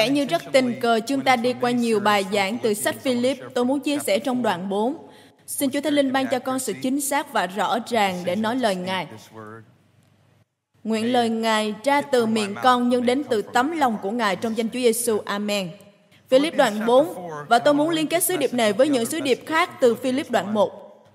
[0.00, 3.38] vẻ như rất tình cờ chúng ta đi qua nhiều bài giảng từ sách Philip.
[3.54, 4.96] Tôi muốn chia sẻ trong đoạn 4.
[5.46, 8.56] Xin Chúa Thánh Linh ban cho con sự chính xác và rõ ràng để nói
[8.56, 9.06] lời Ngài.
[10.84, 14.56] Nguyện lời Ngài ra từ miệng con nhưng đến từ tấm lòng của Ngài trong
[14.56, 15.18] danh Chúa Giêsu.
[15.24, 15.70] Amen.
[16.28, 17.14] Philip đoạn 4
[17.48, 20.30] và tôi muốn liên kết sứ điệp này với những sứ điệp khác từ Philip
[20.30, 20.70] đoạn 1.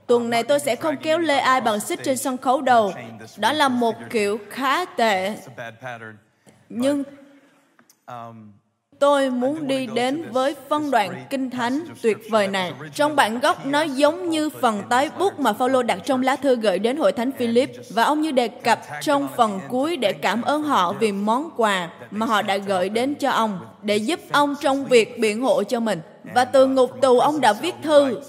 [0.07, 2.93] Tuần này tôi sẽ không kéo lê ai bằng xích trên sân khấu đầu.
[3.37, 5.35] Đó là một kiểu khá tệ.
[6.69, 7.03] Nhưng
[8.99, 12.73] Tôi muốn đi đến với phân đoạn kinh thánh tuyệt vời này.
[12.93, 16.55] Trong bản gốc nó giống như phần tái bút mà Phaolô đặt trong lá thư
[16.55, 20.41] gửi đến hội thánh Philip và ông như đề cập trong phần cuối để cảm
[20.41, 24.55] ơn họ vì món quà mà họ đã gửi đến cho ông để giúp ông
[24.61, 26.01] trong việc biện hộ cho mình.
[26.33, 28.21] Và từ ngục tù ông đã viết thư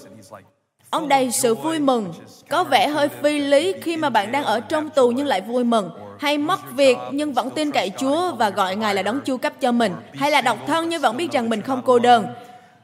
[0.89, 2.13] Ông đầy sự vui mừng.
[2.49, 5.63] Có vẻ hơi phi lý khi mà bạn đang ở trong tù nhưng lại vui
[5.63, 9.37] mừng hay mất việc nhưng vẫn tin cậy Chúa và gọi Ngài là đấng chu
[9.37, 12.25] cấp cho mình, hay là độc thân nhưng vẫn biết rằng mình không cô đơn,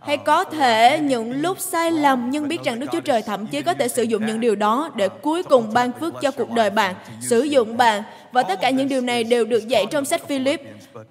[0.02, 3.62] hay có thể những lúc sai lầm nhưng biết rằng Đức Chúa Trời thậm chí
[3.62, 6.70] có thể sử dụng những điều đó để cuối cùng ban phước cho cuộc đời
[6.70, 8.03] bạn, sử dụng bạn.
[8.34, 10.62] Và tất cả những điều này đều được dạy trong sách Philip.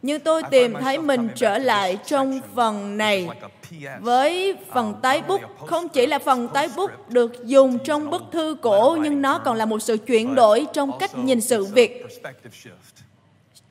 [0.02, 3.28] Nhưng tôi tìm thấy mình trở lại trong phần này
[4.00, 8.56] với phần tái bút, không chỉ là phần tái bút được dùng trong bức thư
[8.62, 12.06] cổ, nhưng nó còn là một sự chuyển đổi trong cách nhìn sự việc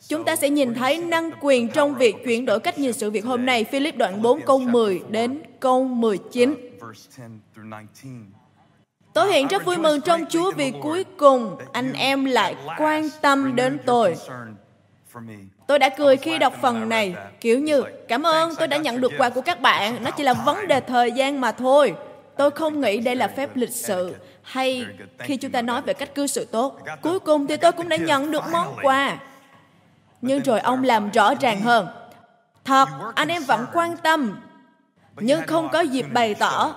[0.07, 3.25] Chúng ta sẽ nhìn thấy năng quyền trong việc chuyển đổi cách nhìn sự việc
[3.25, 3.63] hôm nay.
[3.63, 6.55] Philip đoạn 4 câu 10 đến câu 19.
[9.13, 13.55] Tôi hiện rất vui mừng trong Chúa vì cuối cùng anh em lại quan tâm
[13.55, 14.15] đến tôi.
[15.67, 19.11] Tôi đã cười khi đọc phần này, kiểu như, cảm ơn tôi đã nhận được
[19.17, 21.95] quà của các bạn, nó chỉ là vấn đề thời gian mà thôi.
[22.37, 24.85] Tôi không nghĩ đây là phép lịch sự hay
[25.19, 26.79] khi chúng ta nói về cách cư xử tốt.
[27.01, 29.17] Cuối cùng thì tôi cũng đã nhận được món quà.
[30.21, 31.87] Nhưng rồi ông làm rõ ràng hơn.
[32.65, 34.39] Thật, anh em vẫn quan tâm,
[35.15, 36.75] nhưng không có dịp bày tỏ.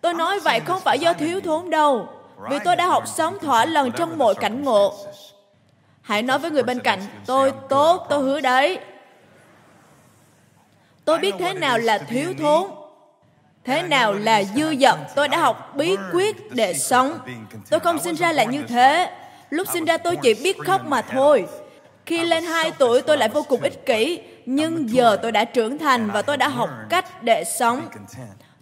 [0.00, 2.08] Tôi nói vậy không phải do thiếu thốn đâu,
[2.50, 4.94] vì tôi đã học sống thỏa lần trong mọi cảnh ngộ.
[6.00, 8.78] Hãy nói với người bên cạnh, tôi tốt, tôi hứa đấy.
[11.04, 12.70] Tôi biết thế nào là thiếu thốn,
[13.64, 14.98] thế nào là dư dật.
[15.14, 17.18] Tôi đã học bí quyết để sống.
[17.70, 19.10] Tôi không sinh ra là như thế.
[19.50, 21.46] Lúc sinh ra tôi chỉ biết khóc mà thôi.
[22.06, 25.78] Khi lên 2 tuổi tôi lại vô cùng ích kỷ, nhưng giờ tôi đã trưởng
[25.78, 27.88] thành và tôi đã học cách để sống.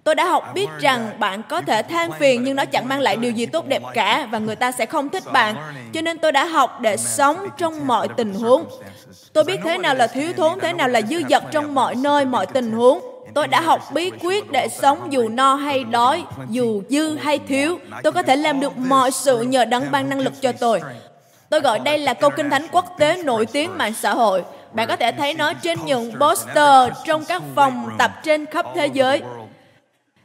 [0.06, 3.16] Tôi đã học biết rằng bạn có thể than phiền nhưng nó chẳng mang lại
[3.16, 5.56] điều gì tốt đẹp cả và người ta sẽ không thích bạn.
[5.92, 8.64] Cho nên tôi đã học để sống trong mọi tình huống.
[9.32, 12.24] Tôi biết thế nào là thiếu thốn, thế nào là dư dật trong mọi nơi,
[12.24, 13.00] mọi tình huống.
[13.34, 17.78] Tôi đã học bí quyết để sống dù no hay đói, dù dư hay thiếu.
[18.02, 20.80] Tôi có thể làm được mọi sự nhờ đấng ban năng lực cho tôi.
[21.50, 24.42] Tôi gọi đây là câu kinh thánh quốc tế nổi tiếng mạng xã hội.
[24.72, 28.86] Bạn có thể thấy nó trên những poster trong các phòng tập trên khắp thế
[28.86, 29.22] giới.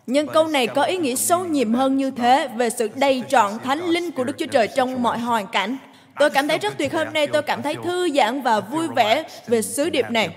[0.07, 3.59] Nhưng câu này có ý nghĩa sâu nhiệm hơn như thế về sự đầy trọn
[3.63, 5.77] thánh linh của Đức Chúa Trời trong mọi hoàn cảnh.
[6.19, 9.23] Tôi cảm thấy rất tuyệt hôm nay, tôi cảm thấy thư giãn và vui vẻ
[9.47, 10.29] về sứ điệp này.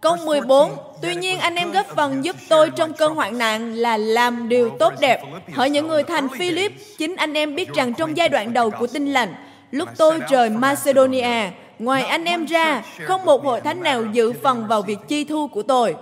[0.00, 0.72] Câu 14,
[1.02, 4.70] tuy nhiên anh em góp phần giúp tôi trong cơn hoạn nạn là làm điều
[4.78, 5.20] tốt đẹp.
[5.54, 8.86] Hỏi những người thành Philip, chính anh em biết rằng trong giai đoạn đầu của
[8.86, 9.34] tin lành,
[9.70, 14.66] lúc tôi rời Macedonia, ngoài anh em ra, không một hội thánh nào dự phần
[14.66, 15.94] vào việc chi thu của tôi.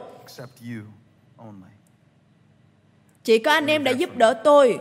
[3.25, 4.79] Chỉ có anh em đã giúp đỡ tôi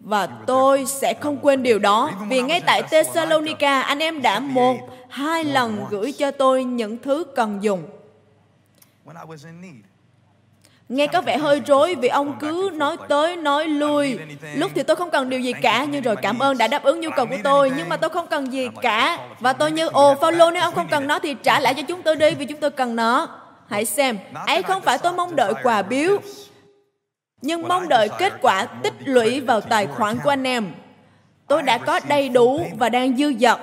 [0.00, 4.76] và tôi sẽ không quên điều đó vì ngay tại Thessalonica anh em đã một
[5.08, 7.82] hai lần gửi cho tôi những thứ cần dùng
[10.88, 14.18] Nghe có vẻ hơi rối vì ông cứ nói tới nói lui.
[14.54, 17.00] Lúc thì tôi không cần điều gì cả, nhưng rồi cảm ơn đã đáp ứng
[17.00, 19.18] nhu cầu của tôi, nhưng mà tôi không cần gì cả.
[19.40, 22.02] Và tôi như, ồ, Phaolô nếu ông không cần nó thì trả lại cho chúng
[22.02, 23.28] tôi đi vì chúng tôi cần nó.
[23.68, 26.18] Hãy xem, ấy không phải tôi mong đợi quà biếu,
[27.44, 30.72] nhưng mong đợi kết quả tích lũy vào tài khoản của anh em.
[31.48, 33.58] Tôi đã có đầy đủ và đang dư dật.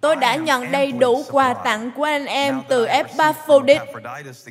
[0.00, 4.48] Tôi đã nhận đầy đủ quà tặng của anh em từ Epaphroditus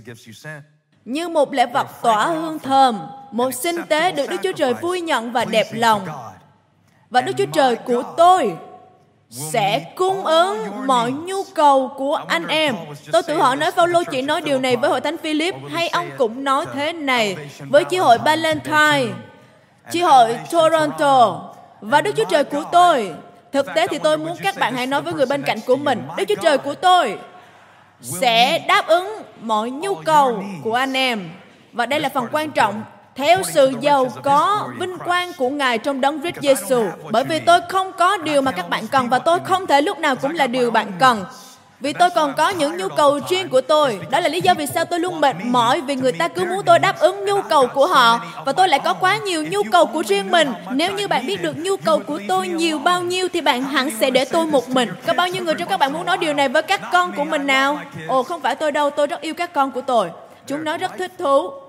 [1.06, 3.00] như một lễ vật tỏa hương thơm,
[3.31, 6.08] một sinh tế được Đức Chúa Trời vui nhận và đẹp lòng.
[7.10, 8.58] Và Đức Chúa Trời của tôi
[9.36, 12.76] sẽ cung ứng mọi nhu cầu của anh em.
[13.12, 16.10] Tôi tự hỏi nói Phaolô chỉ nói điều này với hội thánh Philip hay ông
[16.18, 19.08] cũng nói thế này với chi hội Valentine,
[19.92, 21.42] chi hội Toronto.
[21.82, 23.14] Và Đức Chúa Trời của tôi.
[23.52, 26.04] Thực tế thì tôi muốn các bạn hãy nói với người bên cạnh của mình,
[26.18, 27.18] Đức Chúa Trời của tôi
[28.02, 31.30] sẽ đáp ứng mọi nhu cầu của anh em.
[31.74, 32.84] Và đây là phần quan trọng
[33.15, 36.83] theo sự giàu có vinh quang của Ngài trong đấng Christ Giêsu.
[37.12, 40.00] Bởi vì tôi không có điều mà các bạn cần và tôi không thể lúc
[40.00, 41.25] nào cũng là điều bạn cần.
[41.79, 44.00] Vì tôi còn có những nhu cầu riêng của tôi.
[44.09, 46.65] Đó là lý do vì sao tôi luôn mệt mỏi vì người ta cứ muốn
[46.65, 49.85] tôi đáp ứng nhu cầu của họ và tôi lại có quá nhiều nhu cầu
[49.85, 50.53] của riêng mình.
[50.71, 53.89] Nếu như bạn biết được nhu cầu của tôi nhiều bao nhiêu thì bạn hẳn
[54.00, 54.89] sẽ để tôi một mình.
[55.07, 57.23] Có bao nhiêu người trong các bạn muốn nói điều này với các con của
[57.23, 57.79] mình nào?
[58.07, 60.09] Ồ, không phải tôi đâu, tôi rất yêu các con của tôi.
[60.47, 61.64] Chúng nó rất thích thú.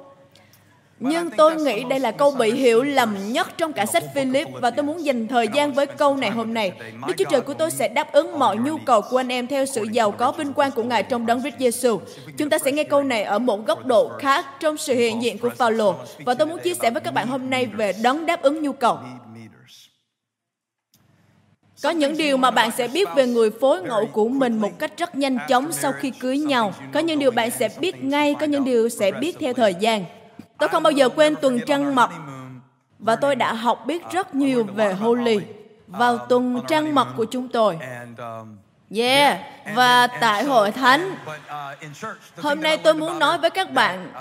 [1.00, 4.70] Nhưng tôi nghĩ đây là câu bị hiểu lầm nhất trong cả sách Philip và
[4.70, 6.72] tôi muốn dành thời gian với câu này hôm nay.
[7.06, 9.66] Đức Chúa Trời của tôi sẽ đáp ứng mọi nhu cầu của anh em theo
[9.66, 12.00] sự giàu có vinh quang của Ngài trong đấng Christ Giêsu.
[12.38, 15.38] Chúng ta sẽ nghe câu này ở một góc độ khác trong sự hiện diện
[15.38, 15.94] của Phaolô
[16.25, 18.72] và tôi muốn chia sẻ với các bạn hôm nay về đấng đáp ứng nhu
[18.72, 18.98] cầu.
[21.82, 24.93] Có những điều mà bạn sẽ biết về người phối ngẫu của mình một cách
[24.96, 26.72] rất nhanh chóng sau khi cưới nhau.
[26.93, 30.04] Có những điều bạn sẽ biết ngay, có những điều sẽ biết theo thời gian.
[30.58, 32.11] Tôi không bao giờ quên tuần trăng mật
[32.99, 35.41] và tôi đã học biết rất nhiều về Holy
[35.87, 37.79] vào tuần trăng mật của chúng tôi.
[38.97, 39.38] Yeah,
[39.75, 41.17] và tại hội thánh,
[42.37, 44.12] hôm nay tôi muốn nói với các bạn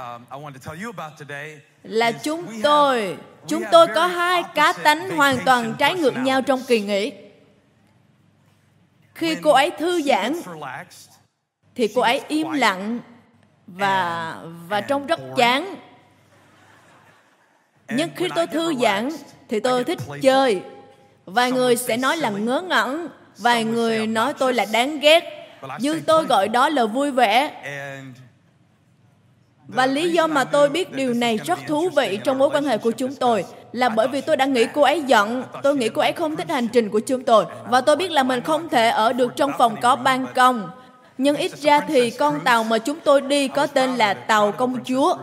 [1.83, 3.17] là chúng tôi,
[3.47, 7.13] chúng tôi có hai cá tánh hoàn toàn trái ngược nhau trong kỳ nghỉ.
[9.15, 10.35] Khi cô ấy thư giãn,
[11.75, 12.99] thì cô ấy im lặng
[13.67, 14.35] và
[14.67, 15.75] và trông rất chán
[17.89, 19.09] nhưng khi tôi thư giãn
[19.49, 20.61] thì tôi thích chơi.
[21.25, 25.23] vài người sẽ nói là ngớ ngẩn vài người nói tôi là đáng ghét
[25.79, 27.51] nhưng tôi gọi đó là vui vẻ.
[29.67, 32.77] Và lý do mà tôi biết điều này rất thú vị trong mối quan hệ
[32.77, 36.01] của chúng tôi là bởi vì tôi đã nghĩ cô ấy giận, tôi nghĩ cô
[36.01, 37.45] ấy không thích hành trình của chúng tôi.
[37.69, 40.69] Và tôi biết là mình không thể ở được trong phòng có ban công.
[41.17, 44.83] Nhưng ít ra thì con tàu mà chúng tôi đi có tên là tàu công
[44.83, 45.17] chúa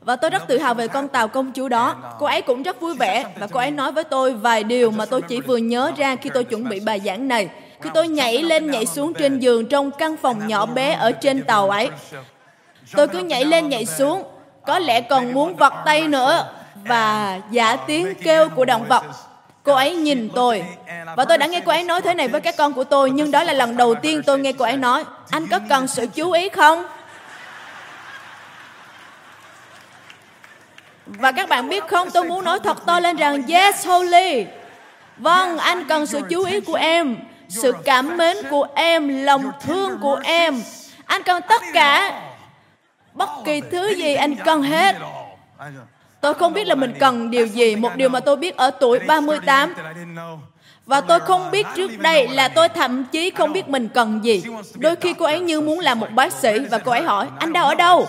[0.00, 1.96] và tôi rất tự hào về con tàu công chúa đó.
[2.18, 5.06] Cô ấy cũng rất vui vẻ và cô ấy nói với tôi vài điều mà
[5.06, 7.48] tôi chỉ vừa nhớ ra khi tôi chuẩn bị bài giảng này.
[7.80, 11.42] Khi tôi nhảy lên nhảy xuống trên giường trong căn phòng nhỏ bé ở trên
[11.42, 11.90] tàu ấy.
[12.92, 14.22] Tôi cứ nhảy lên nhảy xuống,
[14.66, 16.46] có lẽ còn muốn vật tay nữa
[16.84, 19.02] và giả tiếng kêu của động vật.
[19.62, 20.64] Cô ấy nhìn tôi
[21.16, 23.30] và tôi đã nghe cô ấy nói thế này với các con của tôi nhưng
[23.30, 26.32] đó là lần đầu tiên tôi nghe cô ấy nói anh có cần sự chú
[26.32, 26.84] ý không?
[31.18, 34.46] Và các bạn biết không, tôi muốn nói thật to lên rằng Yes, Holy.
[35.16, 37.16] Vâng, anh cần sự chú ý của em,
[37.48, 40.62] sự cảm mến của em, lòng thương của em.
[41.04, 42.22] Anh cần tất cả.
[43.12, 44.96] Bất kỳ thứ gì anh cần hết.
[46.20, 47.76] Tôi không biết là mình cần điều gì.
[47.76, 49.74] Một điều mà tôi biết ở tuổi 38
[50.86, 54.42] và tôi không biết trước đây là tôi thậm chí không biết mình cần gì.
[54.74, 57.52] Đôi khi cô ấy như muốn làm một bác sĩ và cô ấy hỏi, anh
[57.52, 58.08] đau ở đâu?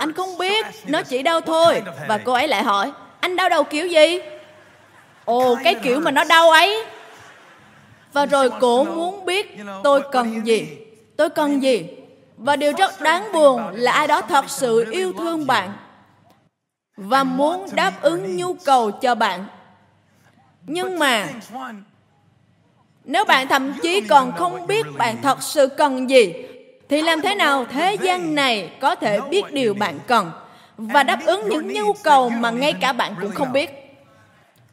[0.00, 1.82] Anh không biết, nó chỉ đau thôi.
[2.08, 4.18] Và cô ấy lại hỏi, anh đau đầu kiểu gì?
[5.24, 6.84] Ồ, cái kiểu mà nó đau ấy.
[8.12, 10.78] Và rồi cô muốn biết tôi cần gì.
[11.16, 11.86] Tôi cần gì.
[12.36, 15.72] Và điều rất đáng buồn là ai đó thật sự yêu thương bạn
[16.96, 19.44] và muốn đáp ứng nhu cầu cho bạn.
[20.62, 21.28] Nhưng mà
[23.04, 26.34] nếu bạn thậm chí còn không biết bạn thật sự cần gì
[26.90, 30.30] thì làm thế nào thế gian này có thể biết điều bạn cần
[30.76, 33.70] và đáp ứng những nhu cầu mà ngay cả bạn cũng không biết?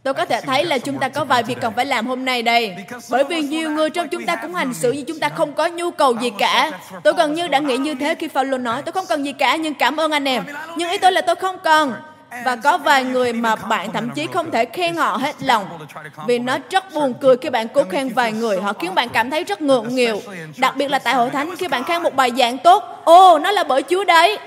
[0.03, 2.43] Tôi có thể thấy là chúng ta có vài việc cần phải làm hôm nay
[2.43, 2.75] đây.
[3.09, 5.67] Bởi vì nhiều người trong chúng ta cũng hành xử như chúng ta không có
[5.67, 6.71] nhu cầu gì cả.
[7.03, 9.55] Tôi gần như đã nghĩ như thế khi Phaolô nói, tôi không cần gì cả,
[9.55, 10.43] nhưng cảm ơn anh em.
[10.77, 11.93] Nhưng ý tôi là tôi không cần
[12.45, 15.87] và có vài người mà bạn thậm chí không thể khen họ hết lòng.
[16.27, 18.61] Vì nó rất buồn cười khi bạn cố khen vài người.
[18.61, 20.21] Họ khiến bạn cảm thấy rất ngượng nghịu.
[20.57, 23.51] Đặc biệt là tại hội thánh, khi bạn khen một bài giảng tốt ô nó
[23.51, 24.39] là bởi chúa đấy.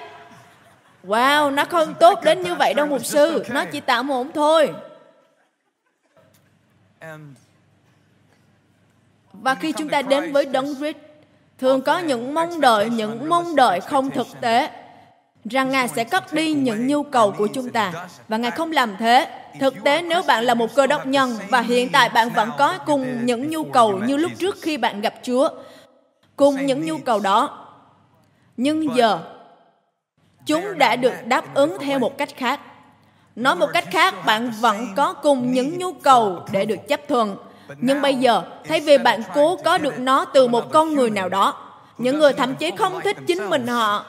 [1.04, 3.44] Wow, nó không tốt đến như vậy đâu, mục sư.
[3.48, 4.72] Nó chỉ tạm ổn thôi.
[9.32, 10.96] Và khi chúng ta đến với đấng Christ,
[11.58, 14.70] thường có những mong đợi, những mong đợi không thực tế
[15.44, 17.92] rằng Ngài sẽ cắt đi những nhu cầu của chúng ta.
[18.28, 19.28] Và Ngài không làm thế.
[19.60, 22.78] Thực tế nếu bạn là một cơ đốc nhân và hiện tại bạn vẫn có
[22.86, 25.48] cùng những nhu cầu như lúc trước khi bạn gặp Chúa,
[26.36, 27.66] cùng những nhu cầu đó.
[28.56, 29.18] Nhưng giờ,
[30.46, 32.60] chúng đã được đáp ứng theo một cách khác.
[33.36, 37.36] Nói một cách khác, bạn vẫn có cùng những nhu cầu để được chấp thuận.
[37.78, 41.28] Nhưng bây giờ, thay vì bạn cố có được nó từ một con người nào
[41.28, 41.54] đó,
[41.98, 44.04] những người thậm chí không thích chính mình họ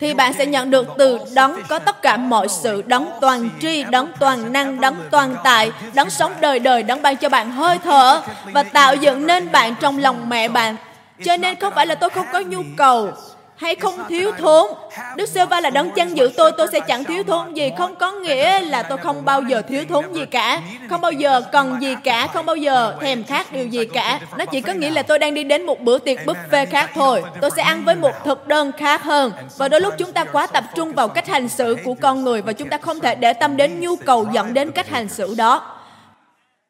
[0.00, 3.84] thì bạn sẽ nhận được từ đấng có tất cả mọi sự, đấng toàn tri,
[3.84, 7.78] đấng toàn năng, đấng toàn tại đấng sống đời đời, đấng ban cho bạn hơi
[7.84, 10.76] thở và tạo dựng nên bạn trong lòng mẹ bạn.
[11.24, 13.12] Cho nên không phải là tôi không có nhu cầu
[13.60, 14.70] hay không thiếu thốn.
[15.16, 17.70] Đức Sơ Va là đấng chăn giữ tôi, tôi sẽ chẳng thiếu thốn gì.
[17.78, 20.60] Không có nghĩa là tôi không bao giờ thiếu thốn gì cả.
[20.90, 24.20] Không bao giờ cần gì cả, không bao giờ thèm khát điều gì cả.
[24.38, 27.22] Nó chỉ có nghĩa là tôi đang đi đến một bữa tiệc buffet khác thôi.
[27.40, 29.32] Tôi sẽ ăn với một thực đơn khác hơn.
[29.56, 32.42] Và đôi lúc chúng ta quá tập trung vào cách hành xử của con người
[32.42, 35.34] và chúng ta không thể để tâm đến nhu cầu dẫn đến cách hành xử
[35.34, 35.76] đó.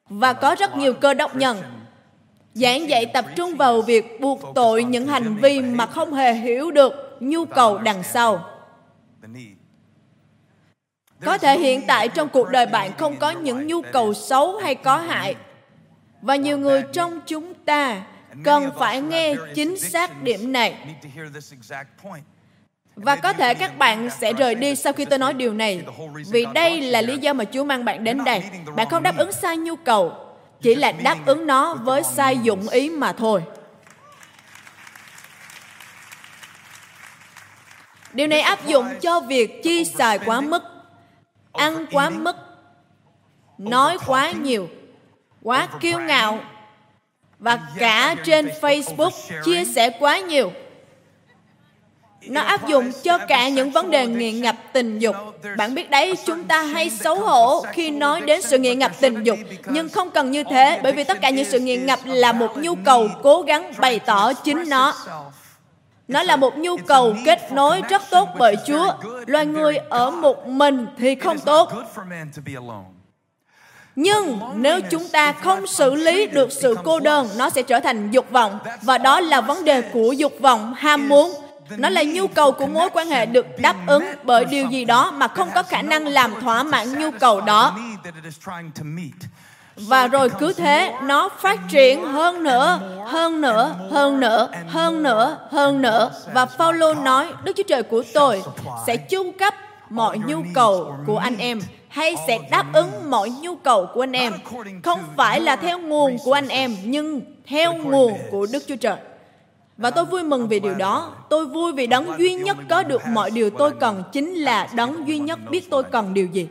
[0.09, 1.63] Và có rất nhiều cơ đốc nhân
[2.55, 6.71] giảng dạy tập trung vào việc buộc tội những hành vi mà không hề hiểu
[6.71, 8.45] được nhu cầu đằng sau.
[11.25, 14.75] Có thể hiện tại trong cuộc đời bạn không có những nhu cầu xấu hay
[14.75, 15.35] có hại.
[16.23, 18.03] Và nhiều người trong chúng ta
[18.45, 20.75] cần phải nghe chính xác điểm này.
[22.97, 25.83] Và có thể các bạn sẽ rời đi sau khi tôi nói điều này,
[26.31, 28.43] vì đây là lý do mà chúa mang bạn đến đây.
[28.77, 30.13] Bạn không đáp ứng sai nhu cầu
[30.63, 33.43] chỉ là đáp ứng nó với sai dụng ý mà thôi.
[38.13, 40.63] Điều này áp dụng cho việc chi xài quá mức,
[41.53, 42.37] ăn quá mức,
[43.59, 44.69] nói quá nhiều,
[45.43, 46.39] quá kiêu ngạo,
[47.39, 49.11] và cả trên facebook
[49.45, 50.53] chia sẻ quá nhiều
[52.27, 55.17] nó áp dụng cho cả những vấn đề nghiện ngập tình dục
[55.57, 59.23] bạn biết đấy chúng ta hay xấu hổ khi nói đến sự nghiện ngập tình
[59.23, 62.33] dục nhưng không cần như thế bởi vì tất cả những sự nghiện ngập là
[62.33, 64.95] một nhu cầu cố gắng bày tỏ chính nó
[66.11, 68.93] nó là một nhu cầu kết nối rất tốt bởi Chúa.
[69.27, 71.73] Loài người ở một mình thì không tốt.
[73.97, 78.11] Nhưng nếu chúng ta không xử lý được sự cô đơn, nó sẽ trở thành
[78.11, 78.59] dục vọng.
[78.83, 81.35] Và đó là vấn đề của dục vọng, ham muốn
[81.77, 85.11] nó là nhu cầu của mối quan hệ được đáp ứng bởi điều gì đó
[85.11, 87.79] mà không có khả năng làm thỏa mãn nhu cầu đó.
[89.77, 95.39] Và rồi cứ thế, nó phát triển hơn nữa hơn nữa hơn nữa hơn nữa
[95.51, 96.11] hơn nữa.
[96.33, 98.43] Và Paulo nói, Đức Chúa Trời của tôi
[98.87, 99.55] sẽ chu cấp
[99.91, 104.13] mọi nhu cầu của anh em, hay sẽ đáp ứng mọi nhu cầu của anh
[104.13, 104.33] em.
[104.83, 108.97] Không phải là theo nguồn của anh em, nhưng theo nguồn của Đức Chúa Trời
[109.81, 111.13] và tôi vui mừng vì điều đó.
[111.29, 115.09] Tôi vui vì đấng duy nhất có được mọi điều tôi cần chính là đấng
[115.09, 116.49] duy nhất biết tôi cần điều gì.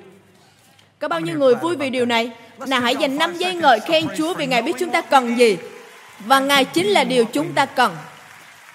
[0.99, 2.31] Có bao nhiêu người vui vì điều này?
[2.67, 5.57] Nào, hãy dành 5 giây ngợi khen Chúa vì Ngài biết chúng ta cần gì.
[6.19, 7.95] Và Ngài chính là điều chúng ta cần.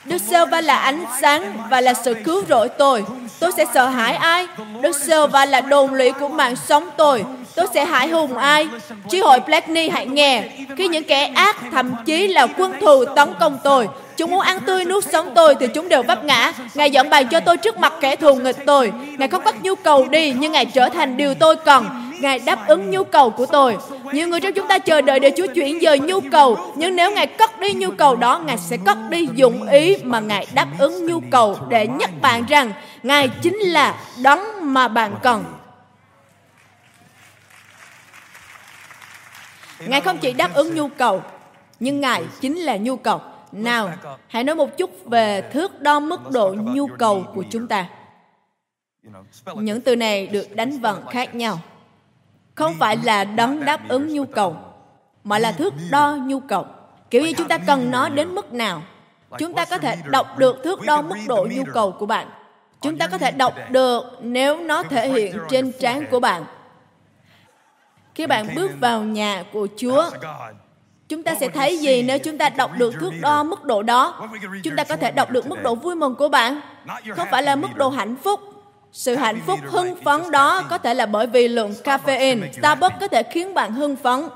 [0.05, 3.05] Đức Sêu Va là ánh sáng và là sự cứu rỗi tôi.
[3.41, 4.47] Tôi sẽ sợ hãi ai?
[4.83, 7.25] Đức Sêu Va là đồn lũy của mạng sống tôi.
[7.55, 8.69] Tôi sẽ hại hùng ai?
[9.11, 10.43] Chi hội Blackney hãy nghe.
[10.77, 14.61] Khi những kẻ ác thậm chí là quân thù tấn công tôi, Chúng muốn ăn
[14.61, 16.53] tươi nuốt sống tôi thì chúng đều vấp ngã.
[16.75, 18.93] Ngài dọn bàn cho tôi trước mặt kẻ thù nghịch tôi.
[19.19, 21.87] Ngài không bắt nhu cầu đi nhưng Ngài trở thành điều tôi cần.
[22.21, 23.77] Ngài đáp ứng nhu cầu của tôi.
[24.13, 26.59] Nhiều người trong chúng ta chờ đợi để Chúa chuyển dời nhu cầu.
[26.77, 30.21] Nhưng nếu Ngài cất đi nhu cầu đó, Ngài sẽ cất đi dụng ý mà
[30.21, 35.15] Ngài đáp ứng nhu cầu để nhắc bạn rằng Ngài chính là đấng mà bạn
[35.23, 35.45] cần.
[39.89, 41.23] Ngài không chỉ đáp ứng nhu cầu,
[41.81, 43.21] nhưng Ngài chính là nhu cầu.
[43.53, 43.91] Nào,
[44.29, 47.87] hãy nói một chút về thước đo mức độ nhu cầu của chúng ta.
[49.55, 51.59] Những từ này được đánh vần khác nhau.
[52.55, 54.57] Không phải là đấng đáp ứng nhu cầu,
[55.25, 56.67] mà là thước đo nhu cầu.
[57.11, 58.83] Kiểu như chúng ta cần nó đến mức nào.
[59.39, 62.29] Chúng ta có thể đọc được thước đo mức độ nhu cầu của bạn.
[62.81, 66.45] Chúng ta có thể đọc được nếu nó thể hiện trên trán của bạn.
[68.15, 70.11] Khi bạn bước vào nhà của Chúa,
[71.09, 74.29] Chúng ta sẽ thấy gì nếu chúng ta đọc được thước đo mức độ đó?
[74.63, 76.61] Chúng ta có thể đọc được mức độ vui mừng của bạn.
[77.11, 78.41] Không phải là mức độ hạnh phúc.
[78.93, 82.53] Sự hạnh phúc hưng phấn đó có thể là bởi vì lượng caffeine.
[82.53, 84.29] Starbucks có thể khiến bạn hưng phấn.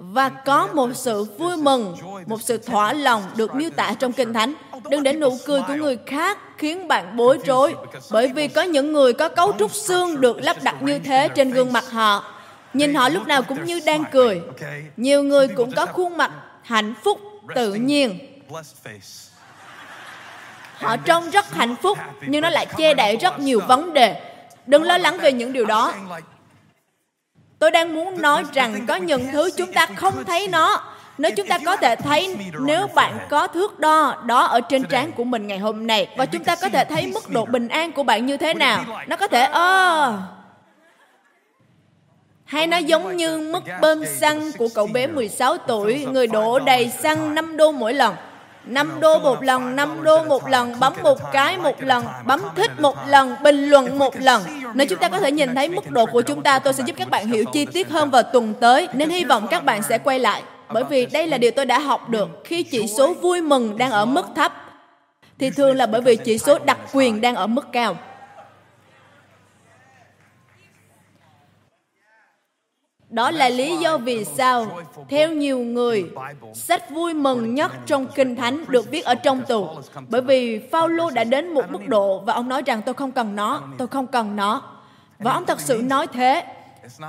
[0.00, 4.32] Và có một sự vui mừng, một sự thỏa lòng được miêu tả trong Kinh
[4.32, 4.54] Thánh.
[4.90, 7.74] Đừng để nụ cười của người khác khiến bạn bối rối.
[8.10, 11.50] Bởi vì có những người có cấu trúc xương được lắp đặt như thế trên
[11.50, 12.24] gương mặt họ
[12.74, 14.42] Nhìn họ lúc nào cũng như đang cười.
[14.96, 16.30] Nhiều người cũng có khuôn mặt
[16.62, 17.20] hạnh phúc
[17.54, 18.18] tự nhiên.
[20.74, 24.22] Họ trông rất hạnh phúc, nhưng nó lại che đậy rất nhiều vấn đề.
[24.66, 25.92] Đừng lo lắng về những điều đó.
[27.58, 30.82] Tôi đang muốn nói rằng có những thứ chúng ta không thấy nó.
[31.18, 35.12] Nếu chúng ta có thể thấy nếu bạn có thước đo đó ở trên trán
[35.12, 37.92] của mình ngày hôm nay và chúng ta có thể thấy mức độ bình an
[37.92, 38.84] của bạn như thế nào.
[39.06, 40.38] Nó có thể ơ oh,
[42.44, 46.88] hay nó giống như mức bơm xăng của cậu bé 16 tuổi, người đổ đầy
[46.88, 48.14] xăng 5 đô mỗi lần.
[48.64, 52.70] 5 đô một lần, 5 đô một lần, bấm một cái một lần, bấm thích
[52.80, 54.42] một lần, bình luận một lần.
[54.74, 56.96] Nếu chúng ta có thể nhìn thấy mức độ của chúng ta, tôi sẽ giúp
[56.96, 59.98] các bạn hiểu chi tiết hơn vào tuần tới, nên hy vọng các bạn sẽ
[59.98, 60.42] quay lại.
[60.72, 62.28] Bởi vì đây là điều tôi đã học được.
[62.44, 64.52] Khi chỉ số vui mừng đang ở mức thấp
[65.38, 67.96] thì thường là bởi vì chỉ số đặc quyền đang ở mức cao.
[73.10, 76.10] Đó là lý do vì sao, theo nhiều người,
[76.54, 79.68] sách vui mừng nhất trong Kinh Thánh được viết ở trong tù.
[80.08, 83.36] Bởi vì Phaolô đã đến một mức độ và ông nói rằng tôi không cần
[83.36, 84.62] nó, tôi không cần nó.
[85.18, 86.44] Và ông thật sự nói thế.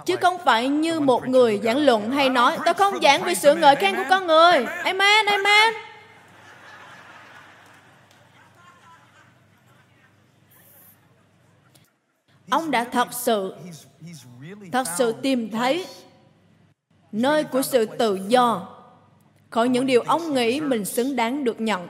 [0.05, 3.55] Chứ không phải như một người giảng luận hay nói tôi không giảng vì sự
[3.55, 4.65] ngợi khen của con người.
[4.83, 5.73] Amen, amen.
[12.49, 13.53] Ông đã thật sự,
[14.71, 15.85] thật sự tìm thấy
[17.11, 18.67] nơi của sự tự do
[19.49, 21.87] khỏi những điều ông nghĩ mình xứng đáng được nhận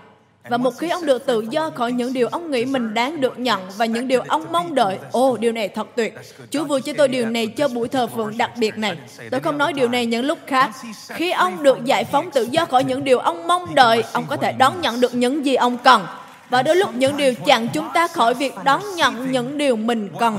[0.49, 3.39] và một khi ông được tự do khỏi những điều ông nghĩ mình đáng được
[3.39, 6.13] nhận và những điều ông mong đợi, ồ, oh, điều này thật tuyệt.
[6.49, 8.97] Chúa vừa cho tôi điều này cho buổi thờ phượng đặc biệt này.
[9.31, 10.71] Tôi không nói điều này những lúc khác.
[11.07, 14.37] Khi ông được giải phóng tự do khỏi những điều ông mong đợi, ông có
[14.37, 16.05] thể đón nhận được những gì ông cần.
[16.49, 20.09] Và đôi lúc những điều chặn chúng ta khỏi việc đón nhận những điều mình
[20.19, 20.37] cần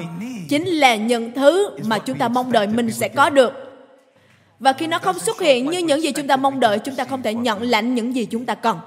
[0.50, 3.52] chính là những thứ mà chúng ta mong đợi mình sẽ có được.
[4.58, 7.04] Và khi nó không xuất hiện như những gì chúng ta mong đợi, chúng ta
[7.04, 8.78] không thể nhận lãnh những gì chúng ta cần.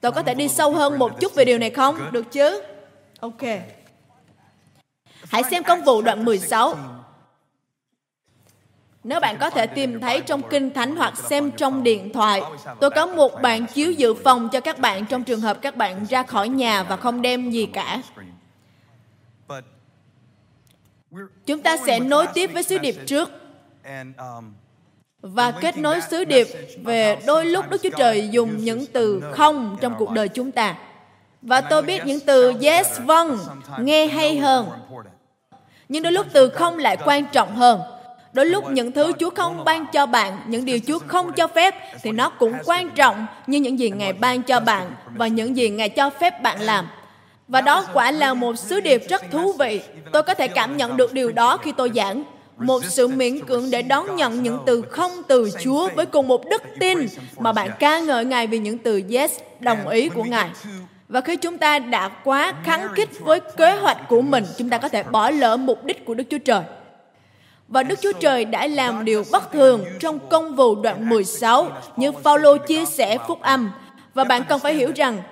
[0.00, 2.12] Tôi có thể đi sâu hơn một chút về điều này không?
[2.12, 2.62] Được chứ?
[3.20, 3.42] Ok.
[5.28, 6.76] Hãy xem công vụ đoạn 16.
[9.04, 12.42] Nếu bạn có thể tìm thấy trong Kinh Thánh hoặc xem trong điện thoại,
[12.80, 16.06] tôi có một bản chiếu dự phòng cho các bạn trong trường hợp các bạn
[16.10, 18.00] ra khỏi nhà và không đem gì cả.
[21.46, 23.30] Chúng ta sẽ nối tiếp với sứ điệp trước
[25.20, 26.48] và kết nối sứ điệp
[26.82, 30.76] về đôi lúc Đức Chúa Trời dùng những từ không trong cuộc đời chúng ta.
[31.42, 33.38] Và tôi biết những từ yes, vâng,
[33.78, 34.68] nghe hay hơn.
[35.88, 37.80] Nhưng đôi lúc từ không lại quan trọng hơn.
[38.32, 41.74] Đôi lúc những thứ Chúa không ban cho bạn, những điều Chúa không cho phép
[42.02, 45.70] thì nó cũng quan trọng như những gì Ngài ban cho bạn và những gì
[45.70, 46.88] Ngài cho phép bạn làm.
[47.48, 49.80] Và đó quả là một sứ điệp rất thú vị.
[50.12, 52.24] Tôi có thể cảm nhận được điều đó khi tôi giảng
[52.56, 56.44] một sự miễn cưỡng để đón nhận những từ không từ Chúa với cùng một
[56.50, 57.06] đức tin
[57.38, 60.50] mà bạn ca ngợi Ngài vì những từ yes, đồng ý của Ngài.
[61.08, 64.78] Và khi chúng ta đã quá kháng khích với kế hoạch của mình, chúng ta
[64.78, 66.62] có thể bỏ lỡ mục đích của Đức Chúa Trời.
[67.68, 72.12] Và Đức Chúa Trời đã làm điều bất thường trong công vụ đoạn 16 như
[72.12, 73.70] Phaolô chia sẻ phúc âm.
[74.14, 75.22] Và bạn cần phải hiểu rằng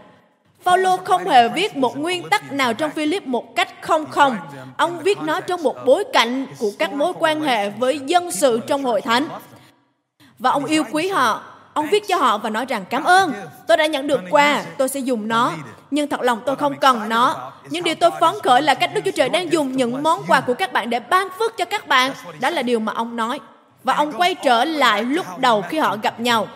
[0.65, 4.37] Phaolô không hề viết một nguyên tắc nào trong Philip một cách không không.
[4.77, 8.61] Ông viết nó trong một bối cảnh của các mối quan hệ với dân sự
[8.67, 9.29] trong hội thánh.
[10.39, 11.43] Và ông yêu quý họ.
[11.75, 13.33] Ông viết cho họ và nói rằng cảm ơn,
[13.67, 15.53] tôi đã nhận được quà, tôi sẽ dùng nó.
[15.91, 17.53] Nhưng thật lòng tôi không cần nó.
[17.71, 20.41] Nhưng điều tôi phấn khởi là cách Đức Chúa Trời đang dùng những món quà
[20.41, 22.13] của các bạn để ban phước cho các bạn.
[22.41, 23.41] Đó là điều mà ông nói.
[23.85, 26.47] Và ông quay trở lại lúc đầu khi họ gặp nhau.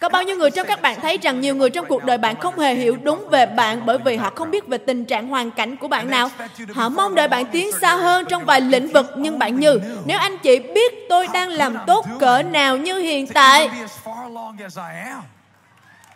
[0.00, 2.40] Có bao nhiêu người trong các bạn thấy rằng nhiều người trong cuộc đời bạn
[2.40, 5.50] không hề hiểu đúng về bạn bởi vì họ không biết về tình trạng hoàn
[5.50, 6.30] cảnh của bạn nào.
[6.74, 10.18] Họ mong đợi bạn tiến xa hơn trong vài lĩnh vực, nhưng bạn như nếu
[10.18, 13.70] anh chị biết tôi đang làm tốt cỡ nào như hiện tại.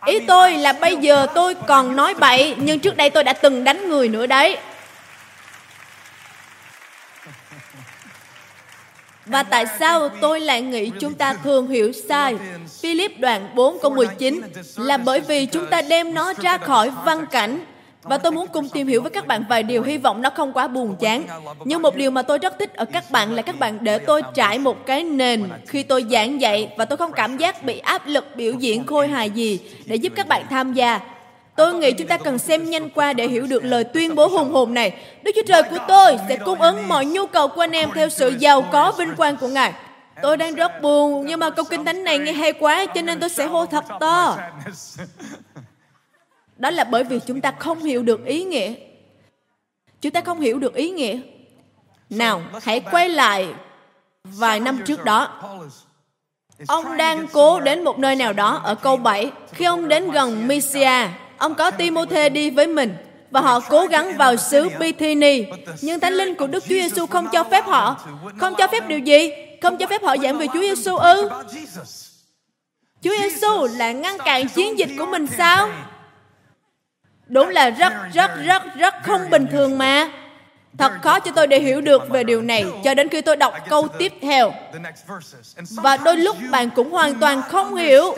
[0.05, 3.63] Ý tôi là bây giờ tôi còn nói bậy, nhưng trước đây tôi đã từng
[3.63, 4.57] đánh người nữa đấy.
[9.25, 12.35] Và tại sao tôi lại nghĩ chúng ta thường hiểu sai
[12.81, 14.41] Philip đoạn 4 câu 19
[14.77, 17.59] là bởi vì chúng ta đem nó ra khỏi văn cảnh
[18.03, 20.53] và tôi muốn cùng tìm hiểu với các bạn vài điều hy vọng nó không
[20.53, 21.25] quá buồn chán.
[21.65, 24.21] Nhưng một điều mà tôi rất thích ở các bạn là các bạn để tôi
[24.33, 28.07] trải một cái nền khi tôi giảng dạy và tôi không cảm giác bị áp
[28.07, 30.99] lực biểu diễn khôi hài gì để giúp các bạn tham gia.
[31.55, 34.51] Tôi nghĩ chúng ta cần xem nhanh qua để hiểu được lời tuyên bố hùng
[34.51, 34.93] hồn này.
[35.23, 38.09] Đức Chúa Trời của tôi sẽ cung ứng mọi nhu cầu của anh em theo
[38.09, 39.73] sự giàu có vinh quang của Ngài.
[40.21, 43.19] Tôi đang rất buồn, nhưng mà câu kinh thánh này nghe hay quá, cho nên
[43.19, 44.37] tôi sẽ hô thật to.
[46.57, 48.73] Đó là bởi vì chúng ta không hiểu được ý nghĩa.
[50.01, 51.19] Chúng ta không hiểu được ý nghĩa.
[52.09, 53.47] Nào, hãy quay lại
[54.23, 55.29] vài năm trước đó.
[56.67, 59.31] Ông đang cố đến một nơi nào đó ở câu 7.
[59.51, 61.07] Khi ông đến gần Mysia,
[61.41, 62.95] ông có Timothy đi với mình,
[63.31, 65.45] và họ cố gắng vào xứ Bithyni.
[65.81, 67.97] Nhưng Thánh Linh của Đức Chúa Giêsu không cho phép họ.
[68.39, 69.31] Không cho phép điều gì?
[69.61, 71.29] Không cho phép họ giảng về Chúa Giêsu ư?
[73.03, 75.69] Chúa Giêsu là ngăn cản chiến dịch của mình sao?
[77.27, 80.09] Đúng là rất rất rất rất không bình thường mà.
[80.77, 83.53] Thật khó cho tôi để hiểu được về điều này, cho đến khi tôi đọc
[83.69, 84.53] câu tiếp theo.
[85.71, 88.15] Và đôi lúc bạn cũng hoàn toàn không hiểu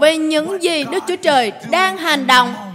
[0.00, 2.71] về những gì Đức Chúa Trời đang hành động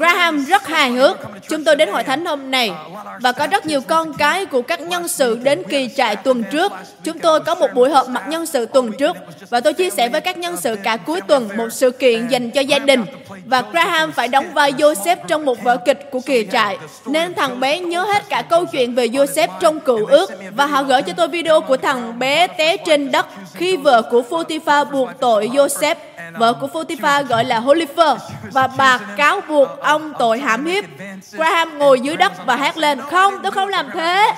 [0.00, 1.18] Graham rất hài hước.
[1.48, 2.72] Chúng tôi đến hội thánh hôm này
[3.20, 6.72] và có rất nhiều con cái của các nhân sự đến kỳ trại tuần trước.
[7.04, 9.16] Chúng tôi có một buổi họp mặt nhân sự tuần trước
[9.50, 12.50] và tôi chia sẻ với các nhân sự cả cuối tuần một sự kiện dành
[12.50, 13.04] cho gia đình.
[13.44, 16.78] Và Graham phải đóng vai Joseph trong một vở kịch của kỳ trại.
[17.06, 20.82] Nên thằng bé nhớ hết cả câu chuyện về Joseph trong cựu ước và họ
[20.82, 25.08] gửi cho tôi video của thằng bé té trên đất khi vợ của Potiphar buộc
[25.20, 25.94] tội Joseph
[26.38, 28.18] Vợ của Potiphar gọi là Holifer
[28.52, 30.84] và bà cáo buộc ông tội hãm hiếp.
[31.32, 34.32] Graham ngồi dưới đất và hát lên, không, tôi không làm thế.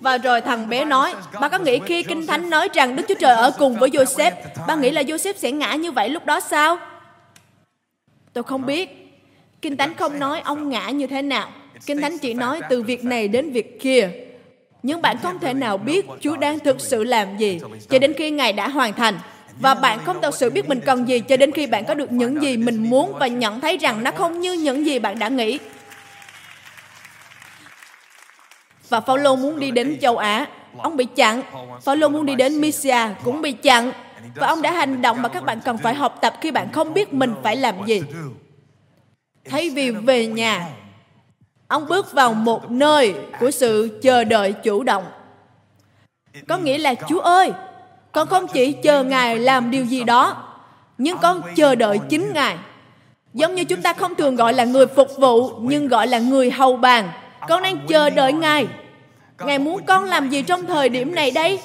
[0.00, 3.14] Và rồi thằng bé nói, bà có nghĩ khi Kinh Thánh nói rằng Đức Chúa
[3.14, 4.32] Trời ở cùng với Joseph,
[4.66, 6.78] bà nghĩ là Joseph sẽ ngã như vậy lúc đó sao?
[8.32, 9.02] Tôi không biết.
[9.62, 11.48] Kinh Thánh không nói ông ngã như thế nào.
[11.86, 14.10] Kinh Thánh chỉ nói từ việc này đến việc kia.
[14.82, 18.30] Nhưng bạn không thể nào biết Chúa đang thực sự làm gì cho đến khi
[18.30, 19.18] Ngài đã hoàn thành
[19.60, 22.12] và bạn không thật sự biết mình cần gì cho đến khi bạn có được
[22.12, 25.28] những gì mình muốn và nhận thấy rằng nó không như những gì bạn đã
[25.28, 25.58] nghĩ.
[28.88, 30.46] Và Phaolô muốn đi đến châu Á,
[30.78, 31.42] ông bị chặn.
[31.82, 33.92] Phaolô muốn đi đến Mysia cũng bị chặn.
[34.34, 36.94] Và ông đã hành động mà các bạn cần phải học tập khi bạn không
[36.94, 38.02] biết mình phải làm gì.
[39.44, 40.68] Thay vì về nhà,
[41.68, 45.04] ông bước vào một nơi của sự chờ đợi chủ động.
[46.48, 47.52] Có nghĩa là Chúa ơi,
[48.16, 50.36] con không chỉ chờ Ngài làm điều gì đó,
[50.98, 52.56] nhưng con chờ đợi chính Ngài.
[53.34, 56.50] Giống như chúng ta không thường gọi là người phục vụ, nhưng gọi là người
[56.50, 57.10] hầu bàn.
[57.48, 58.66] Con đang chờ đợi Ngài.
[59.44, 61.58] Ngài muốn con làm gì trong thời điểm này đây?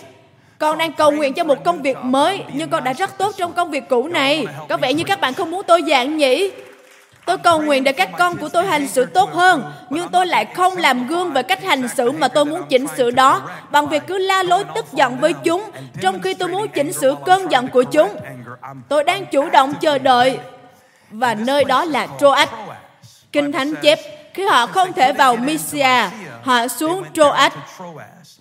[0.57, 3.53] Con đang cầu nguyện cho một công việc mới, nhưng con đã rất tốt trong
[3.53, 4.45] công việc cũ này.
[4.69, 6.51] Có vẻ như các bạn không muốn tôi giảng nhỉ?
[7.25, 10.45] Tôi cầu nguyện để các con của tôi hành xử tốt hơn, nhưng tôi lại
[10.45, 14.03] không làm gương về cách hành xử mà tôi muốn chỉnh sửa đó bằng việc
[14.07, 17.67] cứ la lối tức giận với chúng, trong khi tôi muốn chỉnh sửa cơn giận
[17.67, 18.15] của chúng.
[18.89, 20.39] Tôi đang chủ động chờ đợi
[21.09, 22.49] và nơi đó là Troas.
[23.31, 23.99] Kinh Thánh chép,
[24.33, 26.09] khi họ không thể vào Mysia,
[26.43, 27.51] họ xuống Troas.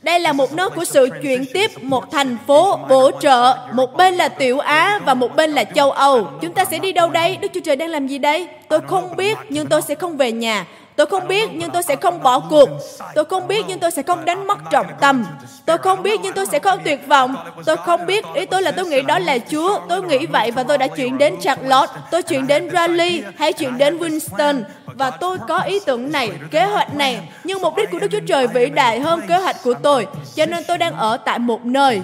[0.02, 3.56] Đây là một nơi của sự chuyển tiếp, một thành phố bổ trợ.
[3.72, 6.28] Một bên là Tiểu Á và một bên là châu Âu.
[6.40, 7.36] Chúng ta sẽ đi đâu đây?
[7.36, 8.48] Đức Chúa Trời đang làm gì đây?
[8.68, 10.66] Tôi không biết, nhưng tôi sẽ không về nhà.
[11.00, 12.68] Tôi không biết nhưng tôi sẽ không bỏ cuộc.
[13.14, 15.24] Tôi không biết nhưng tôi sẽ không đánh mất trọng tâm.
[15.66, 17.36] Tôi không biết nhưng tôi sẽ không tuyệt vọng.
[17.66, 19.80] Tôi không biết, ý tôi là tôi nghĩ đó là Chúa.
[19.88, 21.92] Tôi nghĩ vậy và tôi đã chuyển đến Charlotte.
[22.10, 24.62] Tôi chuyển đến Raleigh hay chuyển đến Winston.
[24.84, 27.28] Và tôi có ý tưởng này, kế hoạch này.
[27.44, 30.06] Nhưng mục đích của Đức Chúa Trời vĩ đại hơn kế hoạch của tôi.
[30.34, 32.02] Cho nên tôi đang ở tại một nơi.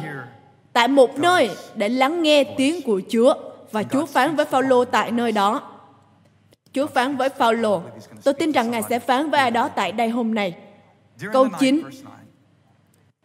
[0.73, 3.35] Tại một nơi để lắng nghe tiếng của Chúa.
[3.73, 5.63] Và Chúa phán với Phaolô tại nơi đó.
[6.77, 7.83] Chúa phán với Phaolô,
[8.25, 10.55] tôi tin rằng Ngài sẽ phán với ai đó tại đây hôm nay.
[11.33, 11.83] Câu 9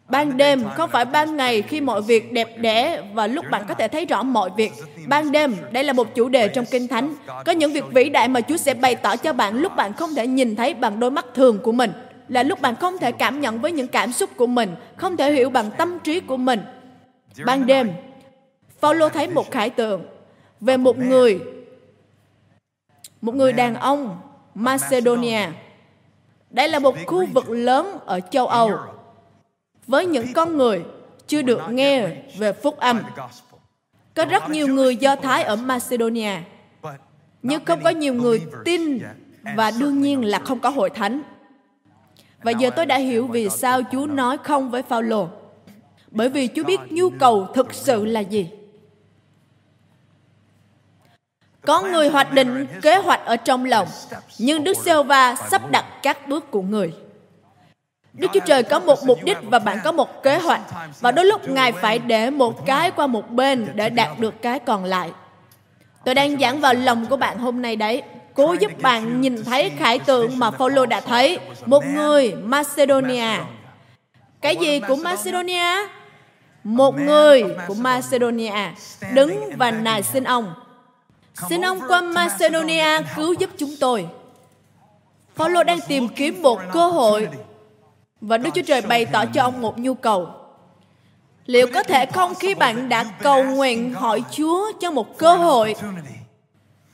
[0.10, 3.74] Ban đêm không phải ban ngày khi mọi việc đẹp đẽ và lúc bạn có
[3.74, 4.72] thể thấy rõ mọi việc.
[5.08, 7.16] Ban đêm, đây là một chủ đề trong Kinh Thánh.
[7.46, 10.16] Có những việc vĩ đại mà Chúa sẽ bày tỏ cho bạn lúc bạn không
[10.16, 11.92] thể nhìn thấy bằng đôi mắt thường của mình.
[12.28, 15.32] Là lúc bạn không thể cảm nhận với những cảm xúc của mình, không thể
[15.32, 16.60] hiểu bằng tâm trí của mình.
[17.46, 17.92] Ban đêm,
[18.82, 20.02] Paulo thấy một khải tượng
[20.62, 21.40] về một người
[23.22, 24.18] một người đàn ông
[24.56, 25.48] Macedonia.
[26.50, 28.72] Đây là một khu vực lớn ở châu Âu
[29.88, 30.84] với những con người
[31.28, 32.08] chưa được nghe
[32.38, 33.02] về phúc âm.
[34.14, 36.34] Có rất nhiều người Do Thái ở Macedonia,
[37.44, 39.00] nhưng không có nhiều người tin
[39.56, 41.22] và đương nhiên là không có hội thánh.
[42.44, 45.28] Và giờ tôi đã hiểu vì sao Chúa nói không với Phaolô.
[46.12, 48.50] Bởi vì Chúa biết nhu cầu thực sự là gì.
[51.66, 53.88] Có người hoạch định kế hoạch ở trong lòng,
[54.40, 56.94] nhưng Đức giê va sắp đặt các bước của người.
[58.14, 60.62] Đức Chúa Trời có một mục đích và bạn có một kế hoạch.
[61.00, 64.60] Và đôi lúc Ngài phải để một cái qua một bên để đạt được cái
[64.60, 65.12] còn lại.
[66.06, 68.02] Tôi đang giảng vào lòng của bạn hôm nay đấy.
[68.34, 71.40] Cố giúp bạn nhìn thấy khải tượng mà Phaolô đã thấy.
[71.66, 73.38] Một người Macedonia.
[74.42, 75.88] Cái gì của Macedonia?
[76.64, 78.70] Một người của Macedonia
[79.14, 80.54] đứng và nài xin ông
[81.50, 84.08] Xin ông qua Macedonia cứu giúp chúng tôi.
[85.36, 87.28] Phaolô đang tìm kiếm một cơ hội
[88.22, 90.30] và Đức Chúa Trời bày tỏ cho ông một nhu cầu.
[91.46, 95.76] Liệu có thể không khi bạn đã cầu nguyện hỏi Chúa cho một cơ hội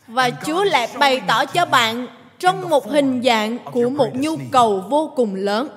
[0.07, 2.07] và Chúa lại bày tỏ cho bạn
[2.39, 5.69] trong một hình dạng của một nhu cầu vô cùng lớn.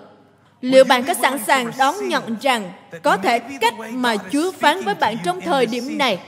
[0.60, 4.94] Liệu bạn có sẵn sàng đón nhận rằng có thể cách mà Chúa phán với
[4.94, 6.18] bạn trong thời điểm này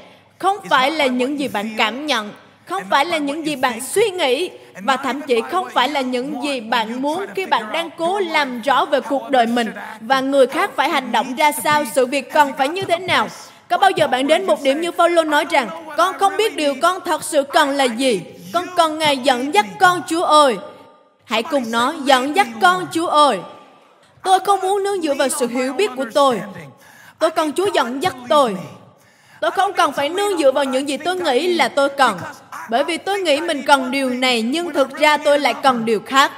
[0.42, 2.30] không phải là những gì bạn cảm nhận
[2.64, 4.50] không phải là những gì bạn suy nghĩ
[4.82, 8.62] và thậm chí không phải là những gì bạn muốn khi bạn đang cố làm
[8.62, 12.32] rõ về cuộc đời mình và người khác phải hành động ra sao sự việc
[12.32, 13.28] cần phải như thế nào
[13.68, 16.74] có bao giờ bạn đến một điểm như Phaolô nói rằng con không biết điều
[16.82, 18.20] con thật sự cần là gì
[18.52, 20.58] Con cần Ngài dẫn dắt con Chúa ơi.
[21.24, 23.38] Hãy cùng nói, dẫn dắt con Chúa ơi.
[24.22, 26.40] Tôi không muốn nương dựa vào sự hiểu biết của tôi.
[27.18, 28.56] Tôi cần Chúa dẫn dắt tôi.
[29.42, 32.18] Tôi không cần phải nương dựa vào những gì tôi nghĩ là tôi cần.
[32.70, 36.00] Bởi vì tôi nghĩ mình cần điều này, nhưng thực ra tôi lại cần điều
[36.00, 36.32] khác.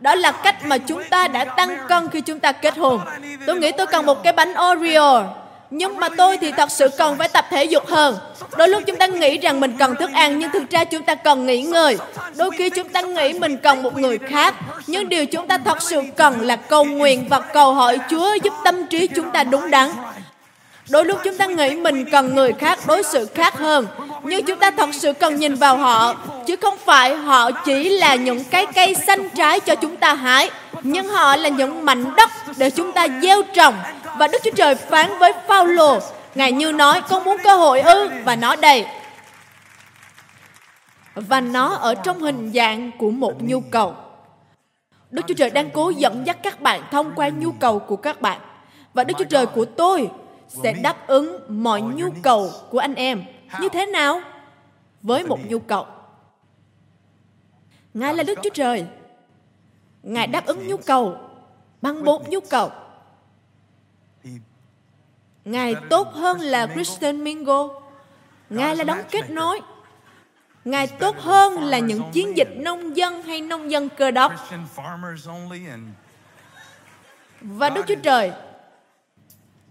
[0.00, 3.00] Đó là cách mà chúng ta đã tăng cân khi chúng ta kết hôn.
[3.46, 5.24] Tôi nghĩ tôi cần một cái bánh Oreo.
[5.70, 8.18] Nhưng mà tôi thì thật sự cần phải tập thể dục hơn.
[8.56, 11.14] Đôi lúc chúng ta nghĩ rằng mình cần thức ăn, nhưng thực ra chúng ta
[11.14, 11.98] cần nghỉ ngơi.
[12.36, 14.54] Đôi khi chúng ta nghĩ mình cần một người khác.
[14.86, 18.54] Nhưng điều chúng ta thật sự cần là cầu nguyện và cầu hỏi Chúa giúp
[18.64, 19.90] tâm trí chúng ta đúng đắn.
[20.90, 23.86] Đôi lúc chúng ta nghĩ mình cần người khác đối xử khác hơn,
[24.22, 26.14] Nhưng chúng ta thật sự cần nhìn vào họ,
[26.46, 30.50] Chứ không phải họ chỉ là những cái cây xanh trái cho chúng ta hái,
[30.82, 33.74] Nhưng họ là những mảnh đất để chúng ta gieo trồng.
[34.18, 35.98] Và Đức Chúa Trời phán với Phaolô,
[36.34, 38.10] Ngài như nói, con muốn cơ hội ư?
[38.24, 38.86] Và nó đây
[41.14, 43.94] Và nó ở trong hình dạng của một nhu cầu.
[45.10, 48.20] Đức Chúa Trời đang cố dẫn dắt các bạn thông qua nhu cầu của các
[48.20, 48.40] bạn.
[48.94, 50.10] Và Đức Chúa Trời của tôi
[50.62, 53.24] sẽ đáp ứng mọi nhu cầu của anh em.
[53.60, 54.20] Như thế nào?
[55.02, 55.86] Với một nhu cầu.
[57.94, 58.86] Ngài là Đức Chúa Trời.
[60.02, 61.18] Ngài đáp ứng nhu cầu
[61.82, 62.70] bằng một nhu cầu.
[65.44, 67.68] Ngài tốt hơn là Christian Mingo.
[68.50, 69.60] Ngài là đấng kết nối.
[70.64, 74.32] Ngài tốt hơn là những chiến dịch nông dân hay nông dân cơ đốc.
[77.40, 78.32] Và Đức Chúa Trời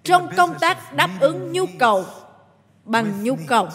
[0.03, 2.05] trong công tác đáp ứng nhu cầu
[2.85, 3.69] bằng nhu cầu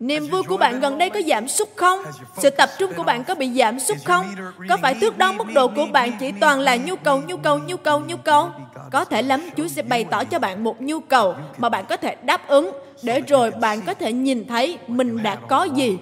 [0.00, 1.98] Niềm vui của bạn gần đây có giảm sút không?
[2.36, 4.26] Sự tập trung của bạn có bị giảm sút không?
[4.68, 7.58] Có phải thước đo mức độ của bạn chỉ toàn là nhu cầu, nhu cầu,
[7.58, 8.50] nhu cầu, nhu cầu?
[8.92, 11.96] Có thể lắm Chúa sẽ bày tỏ cho bạn một nhu cầu mà bạn có
[11.96, 12.70] thể đáp ứng
[13.02, 15.98] để rồi bạn có thể nhìn thấy mình đã có gì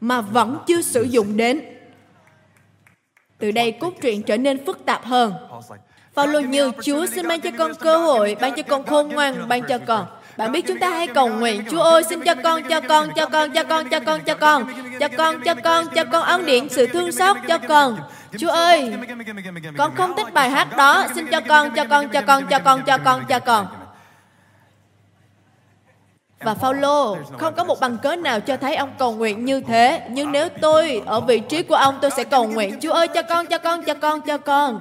[0.00, 1.60] mà vẫn chưa sử dụng đến.
[3.38, 5.32] Từ đây cốt truyện trở nên phức tạp hơn.
[6.14, 9.62] Phaolô như Chúa xin ban cho con cơ hội, ban cho con khôn ngoan, ban
[9.62, 10.06] cho con.
[10.36, 13.26] Bạn biết chúng ta hay cầu nguyện, Chúa ơi xin cho con, cho con, cho
[13.26, 14.66] con, cho con, cho con, cho con,
[15.00, 17.98] cho con, cho con, cho con ân điển sự thương xót cho con.
[18.38, 18.92] Chúa ơi,
[19.78, 22.82] con không thích bài hát đó, xin cho con, cho con, cho con, cho con,
[22.86, 23.66] cho con, cho con.
[26.40, 30.02] Và Phaolô không có một bằng cớ nào cho thấy ông cầu nguyện như thế.
[30.10, 33.22] Nhưng nếu tôi ở vị trí của ông, tôi sẽ cầu nguyện, Chúa ơi cho
[33.22, 34.80] con, cho con, cho con, cho con.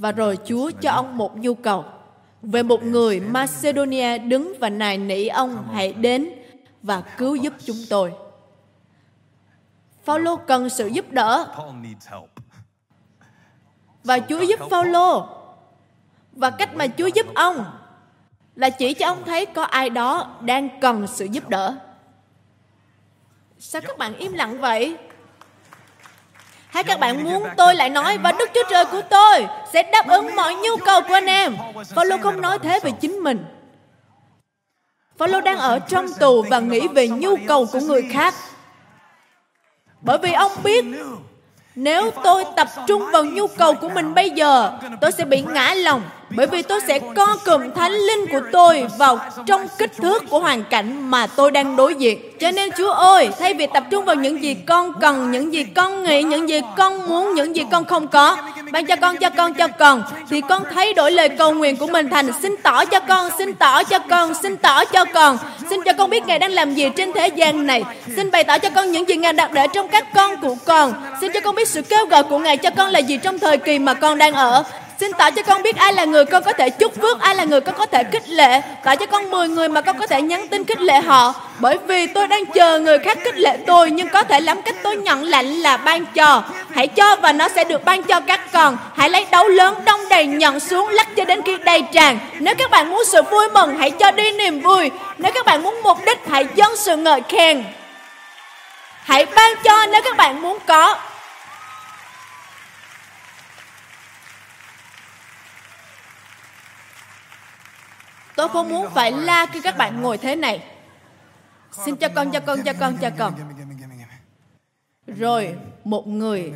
[0.00, 1.84] Và rồi Chúa cho ông một nhu cầu
[2.42, 6.30] về một người Macedonia đứng và nài nỉ ông, hãy đến
[6.82, 8.12] và cứu giúp chúng tôi.
[10.04, 11.46] Phaolô cần sự giúp đỡ.
[14.04, 15.26] Và Chúa giúp Phaolô.
[16.32, 17.64] Và cách mà Chúa giúp ông
[18.54, 21.76] là chỉ cho ông thấy có ai đó đang cần sự giúp đỡ.
[23.58, 24.96] Sao các bạn im lặng vậy?
[26.70, 30.08] Hay các bạn muốn tôi lại nói và Đức Chúa Trời của tôi sẽ đáp
[30.08, 31.56] ứng mọi nhu cầu của anh em.
[31.94, 33.44] Phaolô không nói thế về chính mình.
[35.18, 38.34] Phaolô đang ở trong tù và nghĩ về nhu cầu của người khác.
[40.00, 40.84] Bởi vì ông biết
[41.74, 45.74] nếu tôi tập trung vào nhu cầu của mình bây giờ, tôi sẽ bị ngã
[45.74, 50.24] lòng bởi vì tôi sẽ co cụm thánh linh của tôi vào trong kích thước
[50.30, 52.18] của hoàn cảnh mà tôi đang đối diện.
[52.40, 55.64] Cho nên Chúa ơi, thay vì tập trung vào những gì con cần, những gì
[55.64, 58.36] con nghĩ, những gì con muốn, những gì con không có,
[58.72, 61.86] ban cho con, cho con, cho con, thì con thay đổi lời cầu nguyện của
[61.86, 65.38] mình thành xin tỏ cho con, xin tỏ cho con, xin tỏ cho con,
[65.70, 67.84] xin cho con biết Ngài đang làm gì trên thế gian này,
[68.16, 70.92] xin bày tỏ cho con những gì Ngài đặt để trong các con của con,
[71.20, 73.58] xin cho con biết sự kêu gọi của Ngài cho con là gì trong thời
[73.58, 74.64] kỳ mà con đang ở,
[75.00, 77.44] Xin tỏ cho con biết ai là người con có thể chúc phước, ai là
[77.44, 78.60] người con có thể khích lệ.
[78.84, 81.34] Tỏ cho con 10 người mà con có thể nhắn tin khích lệ họ.
[81.58, 84.74] Bởi vì tôi đang chờ người khác khích lệ tôi, nhưng có thể lắm cách
[84.82, 86.42] tôi nhận lệnh là ban cho.
[86.74, 88.76] Hãy cho và nó sẽ được ban cho các con.
[88.96, 92.18] Hãy lấy đấu lớn đông đầy nhận xuống lắc cho đến khi đầy tràn.
[92.38, 94.90] Nếu các bạn muốn sự vui mừng, hãy cho đi niềm vui.
[95.18, 97.64] Nếu các bạn muốn mục đích, hãy dâng sự ngợi khen.
[99.02, 100.96] Hãy ban cho nếu các bạn muốn có
[108.40, 110.62] Tôi không muốn phải la khi các bạn ngồi thế này.
[111.84, 113.34] Xin cho con, cho con, cho con, cho con.
[115.06, 116.52] Rồi một người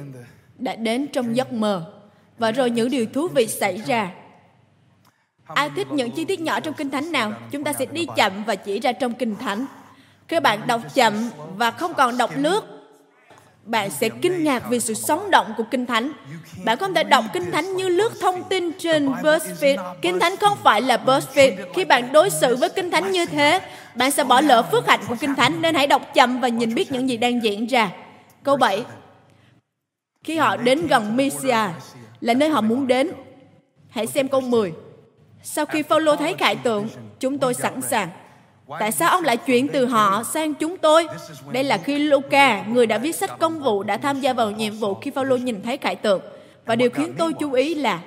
[0.59, 1.93] đã đến trong giấc mơ
[2.39, 4.11] và rồi những điều thú vị xảy ra.
[5.47, 7.33] Ai thích những chi tiết nhỏ trong Kinh Thánh nào?
[7.51, 9.67] Chúng ta sẽ đi chậm và chỉ ra trong Kinh Thánh.
[10.29, 12.74] Khi bạn đọc chậm và không còn đọc lướt,
[13.67, 16.13] bạn sẽ kinh ngạc vì sự sống động của Kinh Thánh.
[16.65, 19.95] Bạn không thể đọc Kinh Thánh như lướt thông tin trên BuzzFeed.
[20.03, 21.57] Kinh Thánh không phải là BuzzFeed.
[21.75, 23.61] Khi bạn đối xử với Kinh Thánh như thế,
[23.95, 26.75] bạn sẽ bỏ lỡ phước hạnh của Kinh Thánh, nên hãy đọc chậm và nhìn
[26.75, 27.91] biết những gì đang diễn ra.
[28.43, 28.85] Câu 7.
[30.25, 31.69] Khi họ đến gần Mysia,
[32.21, 33.11] là nơi họ muốn đến.
[33.89, 34.73] Hãy xem câu 10.
[35.43, 36.89] Sau khi Phaolô thấy khải tượng,
[37.21, 38.09] chúng tôi sẵn sàng.
[38.69, 41.07] Tại sao ông lại chuyển từ họ sang chúng tôi?
[41.53, 44.73] Đây là khi Luca, người đã viết sách công vụ, đã tham gia vào nhiệm
[44.73, 46.21] vụ khi Phaolô nhìn thấy khải tượng.
[46.67, 48.01] Và điều khiến tôi chú ý là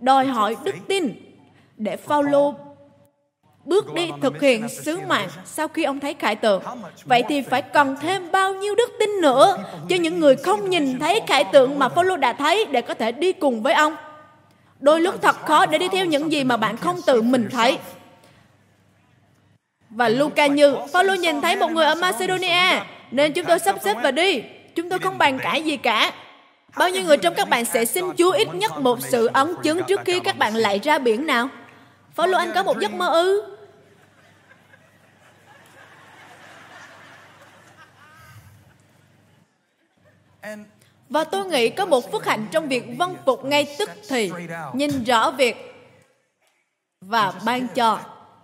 [0.00, 1.12] đòi hỏi đức tin
[1.76, 2.54] để Phaolô
[3.64, 6.62] bước đi thực hiện sứ mạng sau khi ông thấy khải tượng.
[7.04, 10.98] Vậy thì phải cần thêm bao nhiêu đức tin nữa cho những người không nhìn
[10.98, 13.96] thấy khải tượng mà Phaolô đã thấy để có thể đi cùng với ông.
[14.80, 17.78] Đôi lúc thật khó để đi theo những gì mà bạn không tự mình thấy.
[19.98, 23.96] Và Luca như, Paulo nhìn thấy một người ở Macedonia, nên chúng tôi sắp xếp
[24.02, 24.42] và đi.
[24.74, 26.12] Chúng tôi không bàn cãi gì cả.
[26.76, 29.80] Bao nhiêu người trong các bạn sẽ xin Chúa ít nhất một sự ấn chứng
[29.88, 31.48] trước khi các bạn lại ra biển nào?
[32.16, 33.42] Paulo anh có một giấc mơ ư?
[41.08, 44.30] Và tôi nghĩ có một phước hạnh trong việc vâng phục ngay tức thì,
[44.72, 45.56] nhìn rõ việc
[47.00, 48.00] và ban cho.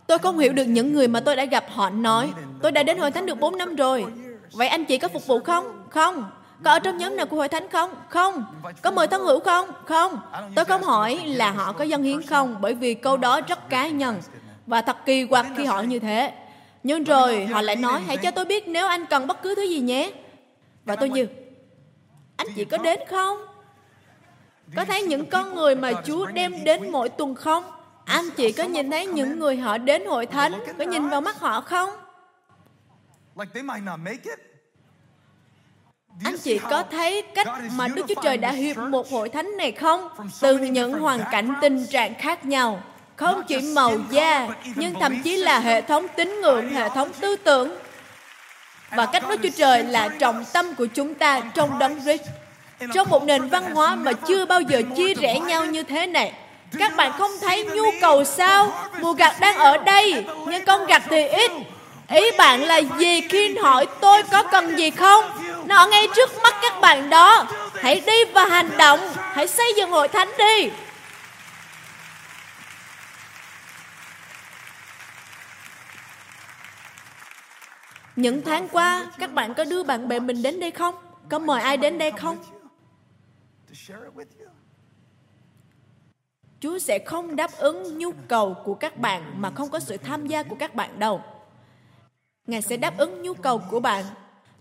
[0.07, 2.99] Tôi không hiểu được những người mà tôi đã gặp họ nói, tôi đã đến
[2.99, 4.05] hội thánh được 4 năm rồi.
[4.53, 5.87] Vậy anh chị có phục vụ không?
[5.91, 6.25] Không.
[6.65, 7.91] Có ở trong nhóm nào của hội thánh không?
[8.09, 8.45] Không.
[8.83, 9.69] Có mời thân hữu không?
[9.85, 10.19] Không.
[10.55, 13.89] Tôi không hỏi là họ có dân hiến không, bởi vì câu đó rất cá
[13.89, 14.21] nhân.
[14.67, 16.33] Và thật kỳ quặc khi hỏi như thế.
[16.83, 19.63] Nhưng rồi họ lại nói, hãy cho tôi biết nếu anh cần bất cứ thứ
[19.63, 20.13] gì nhé.
[20.85, 21.27] Và tôi như,
[22.37, 23.39] anh chị có đến không?
[24.77, 27.65] Có thấy những con người mà Chúa đem đến mỗi tuần không?
[28.05, 31.41] Anh chị có nhìn thấy những người họ đến hội thánh, có nhìn vào mắt
[31.41, 31.91] họ không?
[36.25, 39.73] Anh chị có thấy cách mà Đức Chúa Trời đã hiệp một hội thánh này
[39.73, 40.09] không?
[40.41, 42.83] Từ những hoàn cảnh tình trạng khác nhau.
[43.17, 47.37] Không chỉ màu da, nhưng thậm chí là hệ thống tín ngưỡng, hệ thống tư
[47.37, 47.77] tưởng.
[48.91, 52.23] Và cách Đức Chúa Trời là trọng tâm của chúng ta trong đấng Christ.
[52.95, 56.33] Trong một nền văn hóa mà chưa bao giờ chia rẽ nhau như thế này,
[56.79, 58.89] các bạn không thấy nhu cầu sao?
[59.01, 61.53] Mùa gặt đang ở đây, nhưng con gặt thì ít.
[62.09, 65.25] Ý bạn là gì khi hỏi tôi có cần gì không?
[65.67, 67.47] Nó ở ngay trước mắt các bạn đó.
[67.83, 69.01] Hãy đi và hành động.
[69.17, 70.71] Hãy xây dựng hội thánh đi.
[78.17, 80.95] Những tháng qua, các bạn có đưa bạn bè mình đến đây không?
[81.31, 82.39] Có mời ai đến đây không?
[86.65, 90.27] Chúa sẽ không đáp ứng nhu cầu của các bạn mà không có sự tham
[90.27, 91.21] gia của các bạn đâu.
[92.47, 94.05] Ngài sẽ đáp ứng nhu cầu của bạn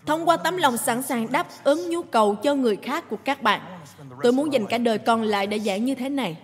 [0.06, 3.42] thông qua tấm lòng sẵn sàng đáp ứng nhu cầu cho người khác của các
[3.42, 3.62] bạn.
[4.24, 6.38] Tôi muốn dành cả đời còn lại để giảng như thế này.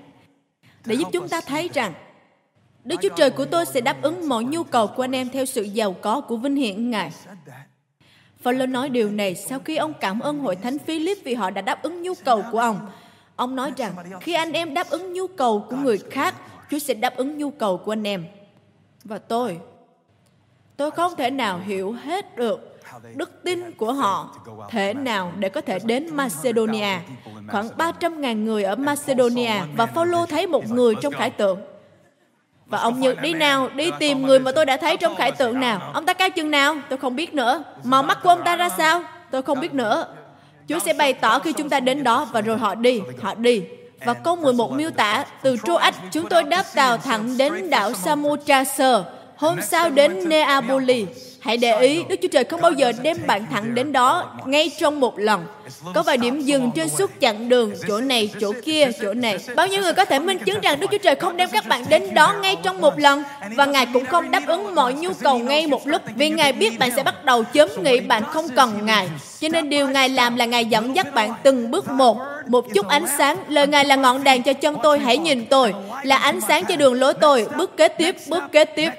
[0.85, 1.93] Để giúp chúng ta thấy rằng
[2.83, 5.45] Đức Chúa Trời của tôi sẽ đáp ứng mọi nhu cầu của anh em theo
[5.45, 7.11] sự giàu có của vinh hiển Ngài.
[8.41, 11.61] Phaolô nói điều này sau khi ông cảm ơn hội thánh Philip vì họ đã
[11.61, 12.89] đáp ứng nhu cầu của ông.
[13.39, 16.35] Ông nói rằng khi anh em đáp ứng nhu cầu của người khác,
[16.71, 18.25] Chúa sẽ đáp ứng nhu cầu của anh em.
[19.03, 19.59] Và tôi,
[20.77, 22.79] tôi không thể nào hiểu hết được
[23.15, 24.35] đức tin của họ
[24.69, 26.97] thể nào để có thể đến Macedonia.
[27.51, 31.59] Khoảng 300.000 người ở Macedonia và Phaolô thấy một người trong khải tượng.
[32.65, 35.59] Và ông Như đi nào, đi tìm người mà tôi đã thấy trong khải tượng
[35.59, 35.91] nào.
[35.93, 36.75] Ông ta cao chừng nào?
[36.89, 37.63] Tôi không biết nữa.
[37.83, 39.03] Màu mắt của ông ta ra sao?
[39.31, 40.07] Tôi không biết nữa.
[40.69, 43.61] Chúa sẽ bày tỏ khi chúng ta đến đó và rồi họ đi, họ đi.
[44.05, 48.93] Và câu 11 miêu tả, từ Troas chúng tôi đáp tàu thẳng đến đảo Samothrace,
[49.35, 51.05] hôm sau đến Neapoli.
[51.39, 54.71] Hãy để ý, Đức Chúa Trời không bao giờ đem bạn thẳng đến đó ngay
[54.79, 55.45] trong một lần.
[55.93, 59.37] Có vài điểm dừng trên suốt chặng đường, chỗ này, chỗ kia, chỗ này.
[59.55, 61.85] Bao nhiêu người có thể minh chứng rằng Đức Chúa Trời không đem các bạn
[61.89, 63.23] đến đó ngay trong một lần
[63.55, 66.79] và Ngài cũng không đáp ứng mọi nhu cầu ngay một lúc vì Ngài biết
[66.79, 69.09] bạn sẽ bắt đầu chớm nghĩ bạn không cần Ngài.
[69.39, 72.17] Cho nên điều Ngài làm là Ngài dẫn dắt bạn từng bước một,
[72.47, 73.37] một chút ánh sáng.
[73.47, 75.73] Lời Ngài là ngọn đèn cho chân tôi, hãy nhìn tôi.
[76.03, 77.47] Là ánh sáng cho đường lối tôi.
[77.57, 78.89] Bước kế tiếp, bước kế tiếp.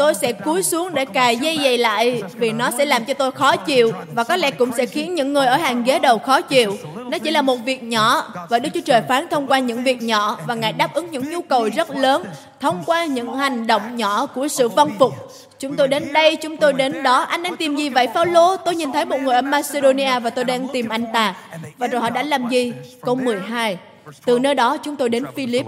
[0.00, 3.32] Tôi sẽ cúi xuống để cài dây giày lại vì nó sẽ làm cho tôi
[3.32, 6.40] khó chịu và có lẽ cũng sẽ khiến những người ở hàng ghế đầu khó
[6.40, 6.76] chịu.
[7.10, 10.02] Nó chỉ là một việc nhỏ và Đức Chúa Trời phán thông qua những việc
[10.02, 12.24] nhỏ và Ngài đáp ứng những nhu cầu rất lớn
[12.60, 15.12] thông qua những hành động nhỏ của sự vâng phục.
[15.58, 17.20] Chúng tôi đến đây, chúng tôi đến đó.
[17.20, 18.56] Anh đang tìm gì vậy, Phaolô?
[18.56, 21.36] Tôi nhìn thấy một người ở Macedonia và tôi đang tìm anh ta.
[21.78, 22.72] Và rồi họ đã làm gì?
[23.00, 23.78] Câu 12.
[24.24, 25.66] Từ nơi đó chúng tôi đến Philip.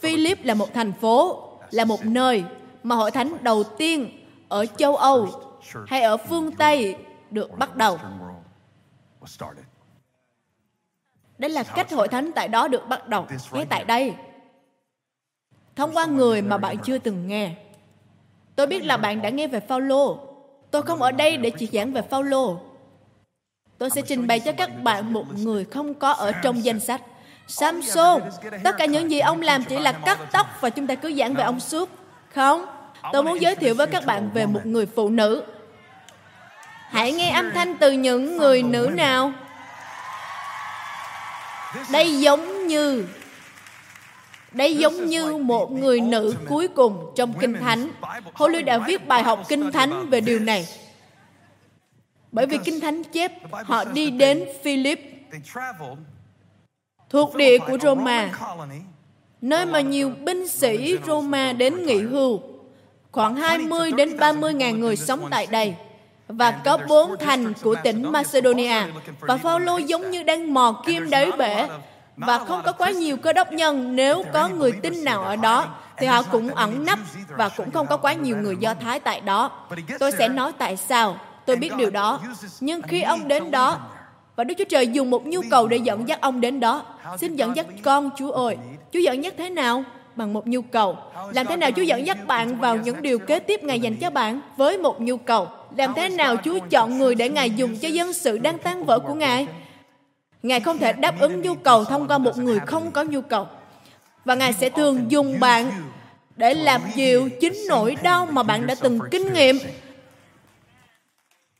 [0.00, 2.44] Philip là một thành phố là một nơi
[2.82, 5.28] mà hội thánh đầu tiên ở châu Âu
[5.86, 6.96] hay ở phương Tây
[7.30, 7.98] được bắt đầu.
[11.38, 14.14] Đây là cách hội thánh tại đó được bắt đầu, ngay tại đây.
[15.76, 17.54] Thông qua người mà bạn chưa từng nghe.
[18.56, 20.18] Tôi biết là bạn đã nghe về Phaolô.
[20.70, 22.60] Tôi không ở đây để chỉ giảng về Phaolô.
[23.78, 27.02] Tôi sẽ trình bày cho các bạn một người không có ở trong danh sách.
[27.48, 28.22] Samson,
[28.64, 31.34] tất cả những gì ông làm chỉ là cắt tóc và chúng ta cứ giảng
[31.34, 31.90] về ông suốt.
[32.34, 32.66] Không,
[33.12, 35.42] tôi muốn giới thiệu với các bạn về một người phụ nữ.
[36.88, 39.32] Hãy nghe âm thanh từ những người nữ nào.
[41.90, 43.06] Đây giống như
[44.52, 47.90] đây giống như một người nữ cuối cùng trong Kinh Thánh.
[48.34, 50.68] Holy đã viết bài học Kinh Thánh về điều này.
[52.32, 55.00] Bởi vì Kinh Thánh chép họ đi đến Philip
[57.16, 58.30] thuộc địa của Roma,
[59.40, 62.40] nơi mà nhiều binh sĩ Roma đến nghỉ hưu.
[63.12, 65.74] Khoảng 20 đến 30 ngàn người sống tại đây.
[66.28, 68.82] Và có bốn thành của tỉnh Macedonia.
[69.20, 71.68] Và Phaolô giống như đang mò kim đáy bể.
[72.16, 73.96] và không có quá nhiều cơ đốc nhân.
[73.96, 76.98] Nếu có người tin nào ở đó thì họ cũng ẩn nấp
[77.36, 79.50] và cũng không có quá nhiều người Do Thái tại đó.
[79.98, 81.16] Tôi sẽ nói tại sao.
[81.46, 82.20] Tôi biết điều đó.
[82.60, 83.80] Nhưng khi ông đến đó,
[84.36, 86.84] và Đức Chúa Trời dùng một nhu cầu để dẫn dắt ông đến đó.
[87.18, 88.56] Xin dẫn dắt con Chúa ơi.
[88.92, 89.84] Chúa dẫn dắt thế nào?
[90.16, 90.98] Bằng một nhu cầu.
[91.34, 94.10] Làm thế nào Chúa dẫn dắt bạn vào những điều kế tiếp Ngài dành cho
[94.10, 95.48] bạn với một nhu cầu?
[95.76, 98.98] Làm thế nào Chúa chọn người để Ngài dùng cho dân sự đang tan vỡ
[98.98, 99.46] của Ngài?
[100.42, 103.46] Ngài không thể đáp ứng nhu cầu thông qua một người không có nhu cầu.
[104.24, 105.70] Và Ngài sẽ thường dùng bạn
[106.36, 109.58] để làm dịu chính nỗi đau mà bạn đã từng kinh nghiệm.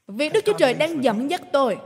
[0.09, 1.79] Vì Đức Chúa Trời đang dẫn dắt tôi.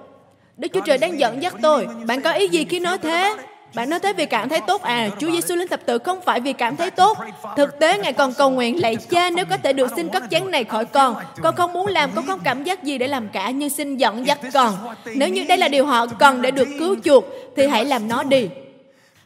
[0.61, 1.87] Đức Chúa Trời đang dẫn dắt tôi.
[2.07, 3.37] Bạn có ý gì khi nói thế?
[3.75, 5.09] Bạn nói thế vì cảm thấy tốt à?
[5.19, 7.19] Chúa Giêsu lên thập tự không phải vì cảm thấy tốt.
[7.57, 10.51] Thực tế Ngài còn cầu nguyện lạy Cha nếu có thể được xin cất chén
[10.51, 11.15] này khỏi con.
[11.43, 14.27] Con không muốn làm, con không cảm giác gì để làm cả, nhưng xin dẫn
[14.27, 14.75] dắt con.
[15.15, 17.25] Nếu như đây là điều họ cần để được cứu chuộc,
[17.57, 18.49] thì hãy làm nó đi.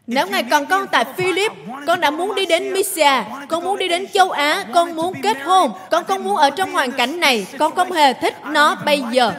[0.07, 1.53] Nếu Ngài còn con tại Philip,
[1.87, 5.37] con đã muốn đi đến Mysia, con muốn đi đến châu Á, con muốn kết
[5.45, 9.03] hôn, con không muốn ở trong hoàn cảnh này, con không hề thích nó bây
[9.11, 9.33] giờ.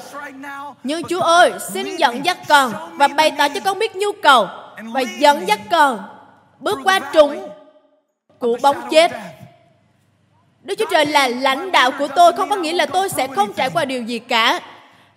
[0.83, 4.47] Nhưng Chúa ơi, xin dẫn dắt con và bày tỏ cho con biết nhu cầu
[4.83, 5.99] và dẫn dắt con
[6.59, 7.49] bước qua trũng
[8.39, 9.11] của bóng chết.
[10.63, 13.53] Đức Chúa Trời là lãnh đạo của tôi không có nghĩa là tôi sẽ không
[13.53, 14.59] trải qua điều gì cả.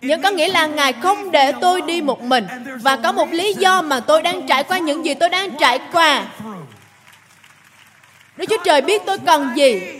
[0.01, 2.47] Nhưng có nghĩa là Ngài không để tôi đi một mình
[2.81, 5.79] và có một lý do mà tôi đang trải qua những gì tôi đang trải
[5.91, 6.25] qua.
[8.37, 9.99] Đức Chúa Trời biết tôi cần gì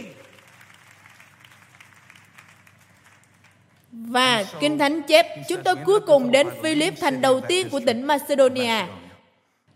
[3.92, 8.04] Và Kinh Thánh chép, chúng tôi cuối cùng đến Philip, thành đầu tiên của tỉnh
[8.04, 8.86] Macedonia.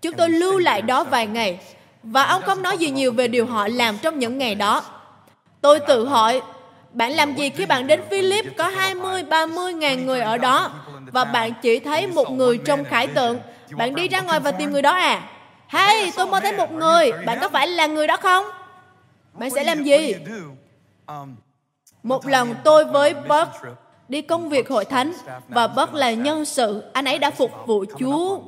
[0.01, 1.59] Chúng tôi lưu lại đó vài ngày,
[2.03, 4.83] và ông không nói gì nhiều về điều họ làm trong những ngày đó.
[5.61, 6.41] Tôi tự hỏi,
[6.93, 10.71] bạn làm gì khi bạn đến Philip có 20, 30 ngàn người ở đó,
[11.11, 13.39] và bạn chỉ thấy một người trong khải tượng.
[13.71, 15.29] Bạn đi ra ngoài và tìm người đó à?
[15.67, 18.45] Hay, tôi mơ thấy một người, bạn có phải là người đó không?
[19.33, 20.15] Bạn sẽ làm gì?
[22.03, 23.51] Một lần tôi với Buck
[24.09, 25.13] đi công việc hội thánh
[25.47, 26.83] và Buck là nhân sự.
[26.93, 28.39] Anh ấy đã phục vụ Chúa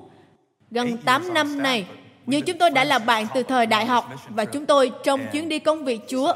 [0.72, 1.86] gần 8 năm này.
[2.26, 5.50] như chúng tôi đã là bạn từ thời đại học và chúng tôi trong chuyến
[5.50, 6.34] đi công việc Chúa.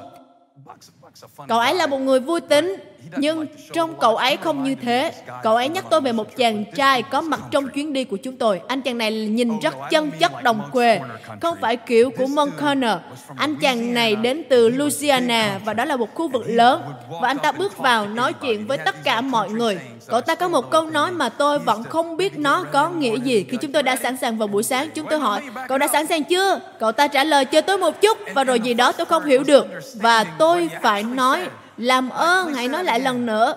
[1.48, 2.76] Cậu ấy là một người vui tính,
[3.18, 5.14] nhưng trong cậu ấy không như thế.
[5.44, 8.38] Cậu ấy nhắc tôi về một chàng trai có mặt trong chuyến đi của chúng
[8.38, 8.62] tôi.
[8.68, 11.00] Anh chàng này nhìn rất chân chất đồng quê,
[11.42, 12.98] không phải kiểu của Montclair.
[13.38, 16.82] Anh chàng này đến từ Louisiana và đó là một khu vực lớn.
[17.22, 19.80] Và anh ta bước vào nói chuyện với tất cả mọi người.
[20.08, 23.46] Cậu ta có một câu nói mà tôi vẫn không biết nó có nghĩa gì.
[23.50, 26.08] Khi chúng tôi đã sẵn sàng vào buổi sáng, chúng tôi hỏi, cậu đã sẵn
[26.08, 26.60] sàng chưa?
[26.80, 28.18] Cậu ta trả lời, chờ tôi một chút.
[28.34, 29.68] Và rồi gì đó tôi không hiểu được.
[29.96, 31.40] Và tôi phải nói,
[31.80, 33.54] làm ơn, hãy nói lại lần nữa.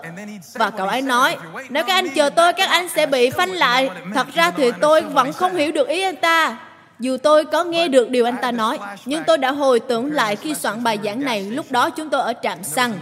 [0.54, 1.36] Và cậu ấy nói,
[1.68, 3.90] nếu các anh chờ tôi, các anh sẽ bị phanh lại.
[4.14, 6.58] Thật ra thì tôi vẫn không hiểu được ý anh ta.
[6.98, 10.36] Dù tôi có nghe được điều anh ta nói, nhưng tôi đã hồi tưởng lại
[10.36, 11.42] khi soạn bài giảng này.
[11.42, 12.92] Lúc đó chúng tôi ở trạm xăng.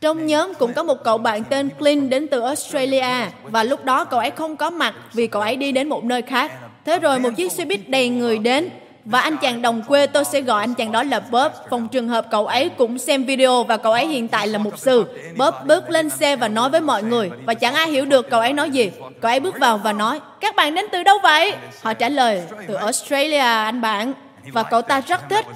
[0.00, 3.26] Trong nhóm cũng có một cậu bạn tên Clint đến từ Australia.
[3.42, 6.22] Và lúc đó cậu ấy không có mặt vì cậu ấy đi đến một nơi
[6.22, 6.52] khác.
[6.84, 8.68] Thế rồi một chiếc xe buýt đầy người đến
[9.04, 11.52] và anh chàng đồng quê tôi sẽ gọi anh chàng đó là Bob.
[11.70, 14.78] Phòng trường hợp cậu ấy cũng xem video và cậu ấy hiện tại là mục
[14.78, 15.06] sư.
[15.36, 18.40] Bob bước lên xe và nói với mọi người và chẳng ai hiểu được cậu
[18.40, 18.90] ấy nói gì.
[19.20, 21.54] Cậu ấy bước vào và nói, các bạn đến từ đâu vậy?
[21.82, 24.12] Họ trả lời, từ Australia anh bạn.
[24.52, 25.46] Và cậu ta rất thích.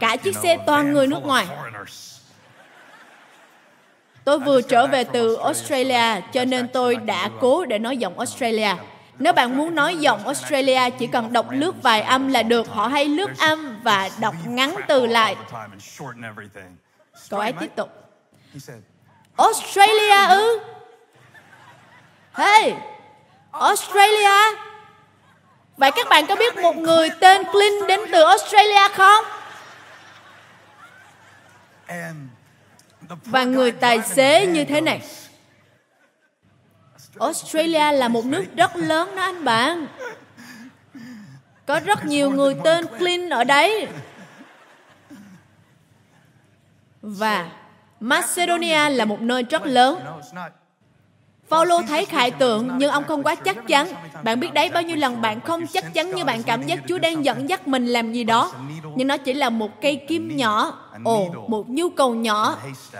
[0.00, 1.46] Cả chiếc xe toàn người nước ngoài.
[4.24, 8.74] Tôi vừa trở về từ Australia cho nên tôi đã cố để nói giọng Australia.
[9.18, 12.68] Nếu bạn muốn nói giọng Australia chỉ cần đọc lướt vài âm là được.
[12.68, 15.36] Họ hay lướt âm và đọc ngắn từ lại.
[17.30, 17.90] Cậu ấy tiếp tục.
[19.36, 20.60] Australia ư?
[22.34, 22.74] Hey,
[23.52, 24.56] Australia.
[25.76, 29.24] Vậy các bạn có biết một người tên Clint đến từ Australia không?
[33.08, 35.00] Và người tài xế như thế này.
[37.20, 39.86] Australia là một nước rất lớn đó anh bạn.
[41.66, 43.86] Có rất nhiều người tên Clint ở đấy.
[47.02, 47.50] Và
[48.00, 49.98] Macedonia là một nơi rất lớn.
[51.50, 53.88] Paulo thấy khải tượng nhưng ông không quá chắc chắn.
[54.22, 56.98] Bạn biết đấy bao nhiêu lần bạn không chắc chắn như bạn cảm giác Chúa
[56.98, 58.52] đang dẫn dắt mình làm gì đó.
[58.96, 60.78] Nhưng nó chỉ là một cây kim nhỏ.
[61.04, 62.56] Ồ, một nhu cầu nhỏ.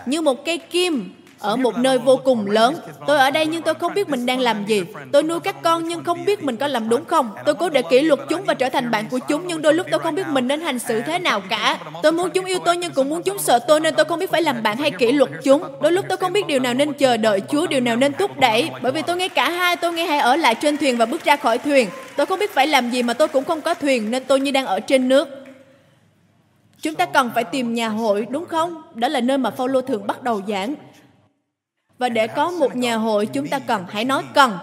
[0.07, 2.75] Như một cây kim ở một nơi vô cùng lớn.
[3.07, 4.83] Tôi ở đây nhưng tôi không biết mình đang làm gì.
[5.13, 7.31] Tôi nuôi các con nhưng không biết mình có làm đúng không.
[7.47, 9.87] Tôi cố để kỷ luật chúng và trở thành bạn của chúng nhưng đôi lúc
[9.91, 11.79] tôi không biết mình nên hành xử thế nào cả.
[12.03, 14.31] Tôi muốn chúng yêu tôi nhưng cũng muốn chúng sợ tôi nên tôi không biết
[14.31, 15.63] phải làm bạn hay kỷ luật chúng.
[15.83, 18.31] Đôi lúc tôi không biết điều nào nên chờ đợi Chúa, điều nào nên thúc
[18.39, 18.71] đẩy.
[18.83, 21.25] Bởi vì tôi nghe cả hai, tôi nghe hãy ở lại trên thuyền và bước
[21.25, 21.89] ra khỏi thuyền.
[22.17, 24.51] Tôi không biết phải làm gì mà tôi cũng không có thuyền nên tôi như
[24.51, 25.29] đang ở trên nước.
[26.81, 28.83] Chúng ta cần phải tìm nhà hội, đúng không?
[28.95, 30.75] Đó là nơi mà Phaolô thường bắt đầu giảng.
[32.05, 34.59] Và để có một nhà hội chúng ta cần, hãy nói cần,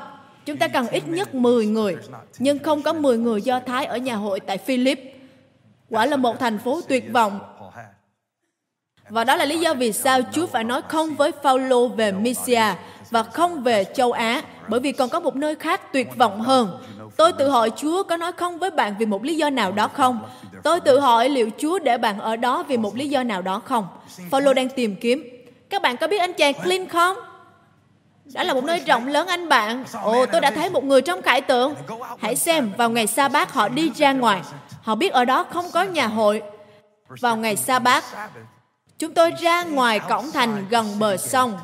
[0.45, 1.95] chúng ta cần ít nhất 10 người,
[2.39, 4.99] nhưng không có 10 người Do Thái ở nhà hội tại Philip.
[5.89, 7.39] Quả là một thành phố tuyệt vọng.
[9.09, 12.63] Và đó là lý do vì sao Chúa phải nói không với Phaolô về Mysia
[13.09, 16.83] và không về châu Á, bởi vì còn có một nơi khác tuyệt vọng hơn.
[17.17, 19.87] Tôi tự hỏi Chúa có nói không với bạn vì một lý do nào đó
[19.87, 20.19] không?
[20.63, 23.61] Tôi tự hỏi liệu Chúa để bạn ở đó vì một lý do nào đó
[23.65, 23.87] không?
[24.29, 27.17] Phaolô đang tìm kiếm các bạn có biết anh chàng Clint không?
[28.33, 29.83] Đó là một nơi rộng lớn anh bạn.
[30.03, 31.75] Ồ, tôi đã thấy một người trong khải tượng.
[32.19, 34.41] Hãy xem, vào ngày sa bát họ đi ra ngoài.
[34.81, 36.41] Họ biết ở đó không có nhà hội.
[37.19, 38.03] Vào ngày sa bát,
[38.99, 41.57] chúng tôi ra ngoài cổng thành gần bờ sông.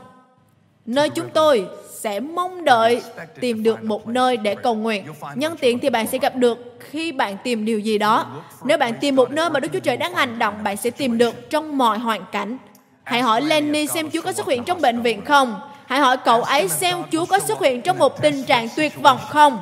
[0.85, 3.01] Nơi chúng tôi sẽ mong đợi
[3.39, 5.05] tìm được một nơi để cầu nguyện.
[5.35, 8.25] Nhân tiện thì bạn sẽ gặp được khi bạn tìm điều gì đó.
[8.63, 11.17] Nếu bạn tìm một nơi mà Đức Chúa Trời đang hành động, bạn sẽ tìm
[11.17, 12.57] được trong mọi hoàn cảnh.
[13.03, 15.59] Hãy hỏi Lenny xem Chúa có xuất hiện trong bệnh viện không.
[15.87, 19.19] Hãy hỏi cậu ấy xem Chúa có xuất hiện trong một tình trạng tuyệt vọng
[19.29, 19.59] không.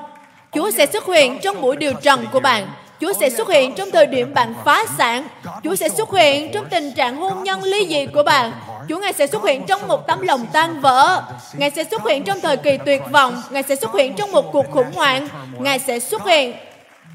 [0.52, 2.68] Chúa sẽ xuất hiện trong buổi điều trần của bạn.
[3.02, 5.28] Chúa sẽ xuất hiện trong thời điểm bạn phá sản.
[5.64, 8.52] Chúa sẽ xuất hiện trong tình trạng hôn nhân ly dị của bạn.
[8.90, 11.24] Chúa Ngài sẽ xuất hiện trong một tấm lòng tan vỡ.
[11.54, 13.42] Ngài sẽ xuất hiện trong thời kỳ tuyệt vọng.
[13.50, 15.28] Ngài sẽ xuất hiện trong một cuộc khủng hoảng.
[15.60, 16.54] Ngài sẽ xuất hiện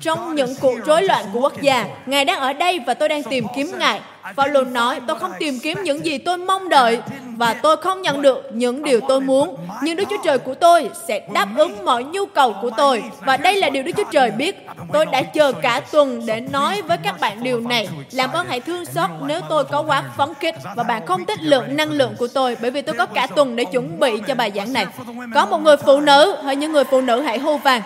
[0.01, 1.87] trong những cuộc rối loạn của quốc gia.
[2.07, 4.01] Ngài đang ở đây và tôi đang tìm kiếm Ngài.
[4.37, 7.01] Phaolô nói, tôi không tìm kiếm những gì tôi mong đợi
[7.41, 9.57] và tôi không nhận được những điều tôi muốn.
[9.83, 13.03] Nhưng Đức Chúa Trời của tôi sẽ đáp ứng mọi nhu cầu của tôi.
[13.21, 14.67] Và đây là điều Đức Chúa Trời biết.
[14.93, 17.89] Tôi đã chờ cả tuần để nói với các bạn điều này.
[18.13, 21.43] Làm ơn hãy thương xót nếu tôi có quá phấn khích và bạn không thích
[21.43, 24.35] lượng năng lượng của tôi bởi vì tôi có cả tuần để chuẩn bị cho
[24.35, 24.87] bài giảng này.
[25.35, 27.83] Có một người phụ nữ, hay những người phụ nữ hãy hô vàng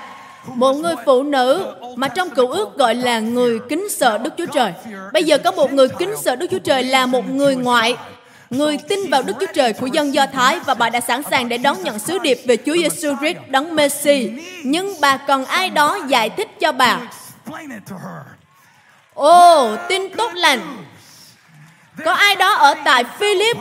[0.46, 4.46] một người phụ nữ mà trong cựu ước gọi là người kính sợ Đức Chúa
[4.46, 4.72] Trời.
[5.12, 7.96] Bây giờ có một người kính sợ Đức Chúa Trời là một người ngoại,
[8.58, 11.48] người tin vào Đức Chúa Trời của dân Do Thái và bà đã sẵn sàng
[11.48, 14.30] để đón nhận sứ điệp về Chúa Giêsu Christ đấng Messi.
[14.64, 16.98] Nhưng bà cần ai đó giải thích cho bà.
[19.14, 20.84] Ồ, oh, tin tốt lành.
[22.04, 23.56] Có ai đó ở tại Philip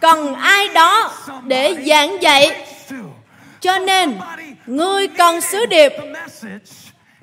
[0.00, 1.12] cần ai đó
[1.44, 2.66] để giảng dạy.
[3.60, 4.18] Cho nên,
[4.66, 5.92] người cần sứ điệp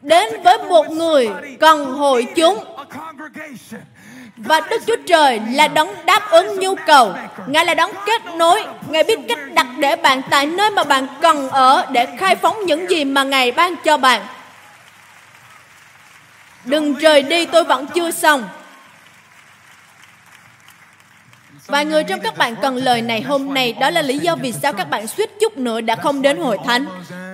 [0.02, 2.64] đến với một người cần hội chúng
[4.44, 7.14] và Đức Chúa Trời là đấng đáp ứng nhu cầu.
[7.48, 8.64] Ngài là đấng kết nối.
[8.88, 12.66] Ngài biết cách đặt để bạn tại nơi mà bạn cần ở để khai phóng
[12.66, 14.22] những gì mà Ngài ban cho bạn.
[16.66, 18.44] Đừng rời đi, tôi vẫn chưa xong.
[21.72, 24.52] Vài người trong các bạn cần lời này hôm nay, đó là lý do vì
[24.52, 26.86] sao các bạn suýt chút nữa đã không đến hội thánh.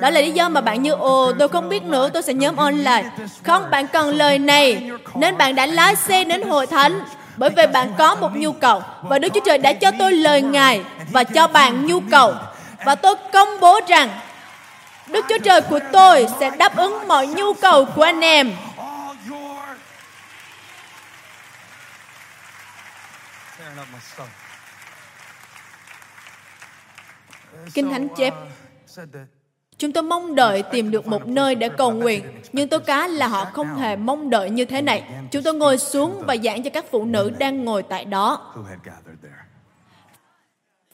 [0.02, 2.56] Đó là lý do mà bạn như, ồ, tôi không biết nữa, tôi sẽ nhóm
[2.56, 3.04] online.
[3.44, 7.00] Không, bạn cần lời này, nên bạn đã lái xe đến hội thánh.
[7.38, 10.42] Bởi vì bạn có một nhu cầu, và Đức Chúa Trời đã cho tôi lời
[10.42, 10.82] Ngài
[11.12, 12.34] và cho bạn nhu cầu.
[12.86, 14.10] Và tôi công bố rằng,
[15.08, 18.52] Đức Chúa Trời của tôi sẽ đáp ứng mọi nhu cầu của anh em.
[27.74, 28.34] Kinh Thánh chép,
[29.78, 32.24] Chúng tôi mong đợi tìm được một nơi để cầu nguyện,
[32.54, 35.04] nhưng tôi cá là họ không hề mong đợi như thế này.
[35.32, 38.56] Chúng tôi ngồi xuống và giảng cho các phụ nữ đang ngồi tại đó.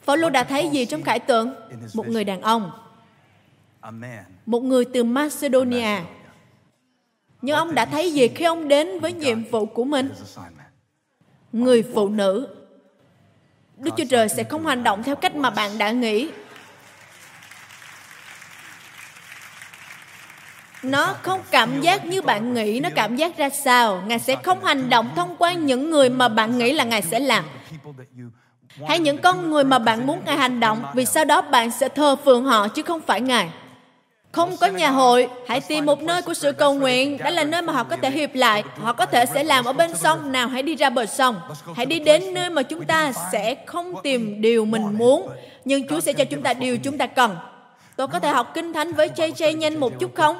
[0.01, 1.53] Phaolô đã thấy gì trong khải tượng?
[1.93, 2.71] Một người đàn ông.
[4.45, 5.99] Một người từ Macedonia.
[7.41, 10.09] Nhưng ông đã thấy gì khi ông đến với nhiệm vụ của mình?
[11.51, 12.55] Người phụ nữ
[13.83, 16.29] Đức Chúa Trời sẽ không hành động theo cách mà bạn đã nghĩ.
[20.83, 24.03] Nó không cảm giác như bạn nghĩ, nó cảm giác ra sao.
[24.07, 27.19] Ngài sẽ không hành động thông qua những người mà bạn nghĩ là Ngài sẽ
[27.19, 27.45] làm.
[28.87, 31.89] hay những con người mà bạn muốn Ngài hành động, vì sau đó bạn sẽ
[31.89, 33.49] thờ phượng họ chứ không phải Ngài
[34.33, 37.17] không có nhà hội, hãy tìm một nơi của sự cầu nguyện.
[37.17, 38.63] Đó là nơi mà họ có thể hiệp lại.
[38.77, 40.31] Họ có thể sẽ làm ở bên sông.
[40.31, 41.35] Nào, hãy đi ra bờ sông.
[41.75, 45.29] Hãy đi đến nơi mà chúng ta sẽ không tìm điều mình muốn.
[45.65, 47.37] Nhưng chúa sẽ cho chúng ta điều chúng ta cần.
[47.95, 50.37] Tôi có thể học kinh thánh với JJ nhanh một chút không?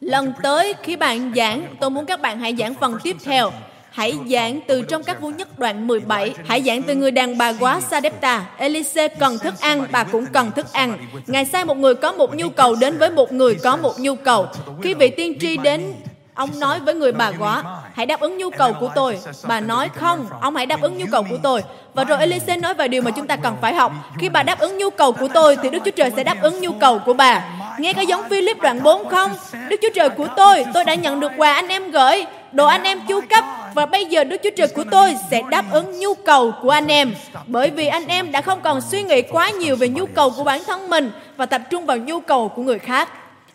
[0.00, 3.50] Lần tới, khi bạn giảng, tôi muốn các bạn hãy giảng phần tiếp theo.
[3.96, 6.34] Hãy giảng từ trong các vua nhất đoạn 17.
[6.46, 8.46] Hãy giảng từ người đàn bà quá Sadepta.
[8.56, 10.98] Elise cần thức ăn, bà cũng cần thức ăn.
[11.26, 14.14] Ngài sai một người có một nhu cầu đến với một người có một nhu
[14.14, 14.46] cầu.
[14.82, 15.94] Khi vị tiên tri đến
[16.34, 17.62] Ông nói với người bà quá,
[17.94, 19.18] hãy đáp ứng nhu cầu của tôi.
[19.48, 21.62] Bà nói, không, ông hãy đáp ứng nhu cầu của tôi.
[21.94, 23.92] Và rồi Elise nói về điều mà chúng ta cần phải học.
[24.18, 26.60] Khi bà đáp ứng nhu cầu của tôi, thì Đức Chúa Trời sẽ đáp ứng
[26.60, 27.44] nhu cầu của bà.
[27.78, 29.30] Nghe có giống Philip đoạn 4 không?
[29.68, 32.82] Đức Chúa Trời của tôi, tôi đã nhận được quà anh em gửi, đồ anh
[32.82, 33.44] em chu cấp,
[33.76, 36.86] và bây giờ Đức Chúa Trời của tôi sẽ đáp ứng nhu cầu của anh
[36.86, 37.14] em.
[37.46, 40.44] Bởi vì anh em đã không còn suy nghĩ quá nhiều về nhu cầu của
[40.44, 43.08] bản thân mình và tập trung vào nhu cầu của người khác.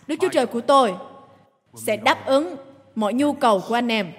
[0.08, 0.94] Đức Chúa Trời của tôi
[1.86, 2.56] sẽ đáp ứng
[2.96, 4.12] mọi nhu cầu của anh em.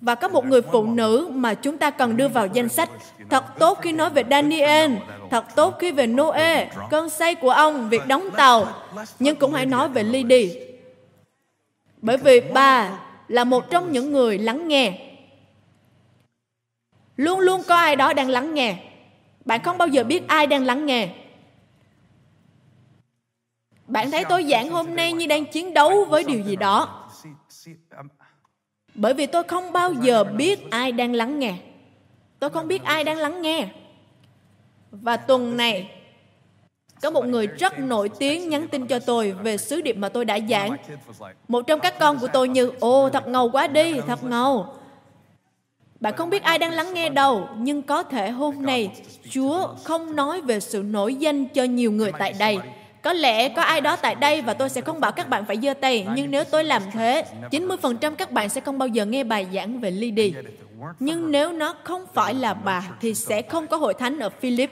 [0.00, 2.90] Và có một người phụ nữ mà chúng ta cần đưa vào danh sách.
[3.30, 4.92] Thật tốt khi nói về Daniel,
[5.30, 8.66] thật tốt khi về Noe, cơn say của ông, việc đóng tàu.
[9.18, 10.48] Nhưng cũng hãy nói về Lydia.
[11.96, 12.90] Bởi vì bà
[13.28, 15.11] là một trong những người lắng nghe.
[17.22, 18.76] Luôn luôn có ai đó đang lắng nghe.
[19.44, 21.08] Bạn không bao giờ biết ai đang lắng nghe.
[23.86, 27.08] Bạn thấy tôi giảng hôm nay như đang chiến đấu với điều gì đó.
[28.94, 31.54] Bởi vì tôi không bao giờ biết ai đang lắng nghe.
[32.38, 33.68] Tôi không biết ai đang lắng nghe.
[34.90, 35.90] Và tuần này,
[37.02, 40.24] có một người rất nổi tiếng nhắn tin cho tôi về sứ điệp mà tôi
[40.24, 40.76] đã giảng.
[41.48, 44.74] Một trong các con của tôi như, ô thật ngầu quá đi thật ngầu
[46.02, 48.90] bạn không biết ai đang lắng nghe đâu nhưng có thể hôm nay
[49.30, 52.58] chúa không nói về sự nổi danh cho nhiều người tại đây
[53.02, 55.58] có lẽ có ai đó tại đây và tôi sẽ không bảo các bạn phải
[55.62, 59.24] giơ tay, nhưng nếu tôi làm thế, 90% các bạn sẽ không bao giờ nghe
[59.24, 60.30] bài giảng về Lydia.
[61.00, 64.70] Nhưng nếu nó không phải là bà, thì sẽ không có hội thánh ở Philip.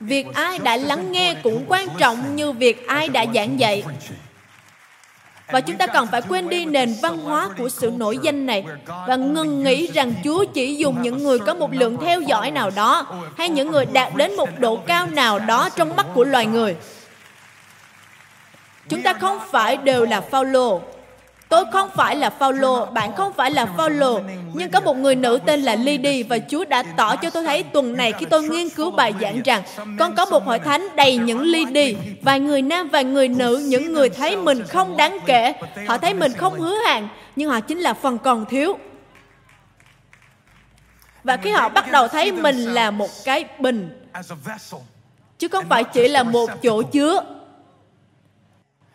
[0.00, 3.84] Việc ai đã lắng nghe cũng quan trọng như việc ai đã giảng dạy.
[5.48, 8.64] Và chúng ta cần phải quên đi nền văn hóa của sự nổi danh này
[9.06, 12.70] và ngừng nghĩ rằng Chúa chỉ dùng những người có một lượng theo dõi nào
[12.70, 16.46] đó hay những người đạt đến một độ cao nào đó trong mắt của loài
[16.46, 16.76] người.
[18.88, 20.80] Chúng ta không phải đều là Phaolô
[21.54, 24.20] Tôi không phải là Phaolô, bạn không phải là Phaolô,
[24.54, 27.62] nhưng có một người nữ tên là Lydi và Chúa đã tỏ cho tôi thấy
[27.62, 29.62] tuần này khi tôi nghiên cứu bài giảng rằng
[29.98, 33.92] con có một hội thánh đầy những Lydi, vài người nam và người nữ, những
[33.92, 35.52] người thấy mình không đáng kể,
[35.88, 38.78] họ thấy mình không hứa hẹn, nhưng họ chính là phần còn thiếu.
[41.24, 44.02] Và khi họ bắt đầu thấy mình là một cái bình,
[45.38, 47.20] chứ không phải chỉ là một chỗ chứa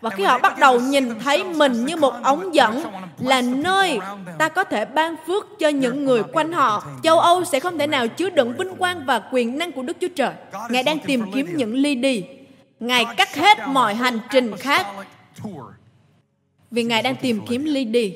[0.02, 2.84] và khi họ bắt đầu nhìn thấy mình như một ống dẫn,
[3.20, 4.00] là nơi
[4.38, 6.84] ta có thể ban phước cho những người quanh họ.
[7.04, 9.98] Châu âu sẽ không thể nào chứa đựng vinh quang và quyền năng của đức
[10.02, 10.34] chúa trời.
[10.70, 12.24] Ngài đang tìm kiếm những ly đi.
[12.80, 14.88] Ngài cắt hết mọi hành trình khác.
[16.72, 18.16] Vì ngài đang tìm kiếm ly đi.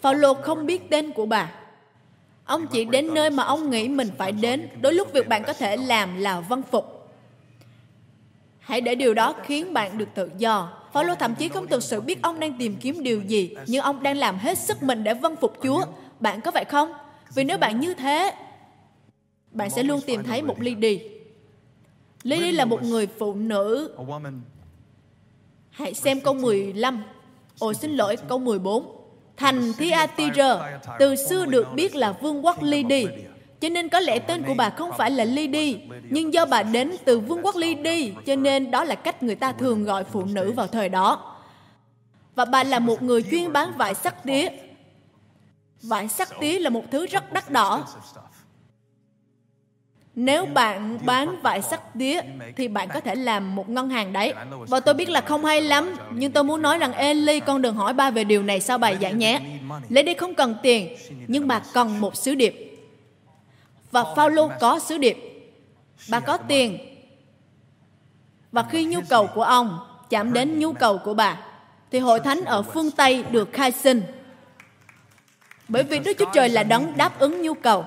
[0.00, 1.50] Phaolô không biết tên của bà.
[2.44, 4.68] Ông chỉ đến nơi mà ông nghĩ mình phải đến.
[4.80, 7.10] Đôi lúc việc bạn có thể làm là văn phục.
[8.60, 10.72] Hãy để điều đó khiến bạn được tự do.
[10.96, 14.02] Phaolô thậm chí không thực sự biết ông đang tìm kiếm điều gì, nhưng ông
[14.02, 15.84] đang làm hết sức mình để vâng phục Chúa.
[16.20, 16.92] Bạn có vậy không?
[17.34, 18.34] Vì nếu bạn như thế,
[19.50, 20.98] bạn sẽ luôn tìm thấy một Lydie.
[22.22, 23.94] Lydie là một người phụ nữ.
[25.70, 27.04] Hãy xem câu 15.
[27.58, 28.96] Ồ xin lỗi, câu 14.
[29.36, 33.06] Thành Thyatira từ xưa được biết là vương quốc Lydie
[33.66, 35.78] cho nên có lẽ tên của bà không phải là Lydi,
[36.10, 39.52] nhưng do bà đến từ vương quốc Lydi, cho nên đó là cách người ta
[39.52, 41.36] thường gọi phụ nữ vào thời đó.
[42.34, 44.48] Và bà là một người chuyên bán vải sắc tía.
[45.82, 47.86] Vải sắc tía là một thứ rất đắt đỏ.
[50.14, 52.20] Nếu bạn bán vải sắc tía
[52.56, 54.34] thì bạn có thể làm một ngân hàng đấy.
[54.68, 57.74] Và tôi biết là không hay lắm, nhưng tôi muốn nói rằng Eli con đừng
[57.74, 59.40] hỏi ba về điều này sau bài giảng nhé.
[59.88, 60.96] Lady không cần tiền,
[61.28, 62.65] nhưng bà cần một sứ điệp
[63.96, 65.18] và Phaolô có sứ điệp.
[66.08, 66.78] Bà có tiền.
[68.52, 69.78] Và khi nhu cầu của ông
[70.10, 71.38] chạm đến nhu cầu của bà,
[71.90, 74.02] thì hội thánh ở phương Tây được khai sinh.
[75.68, 77.84] Bởi vì Đức Chúa Trời là đấng đáp ứng nhu cầu.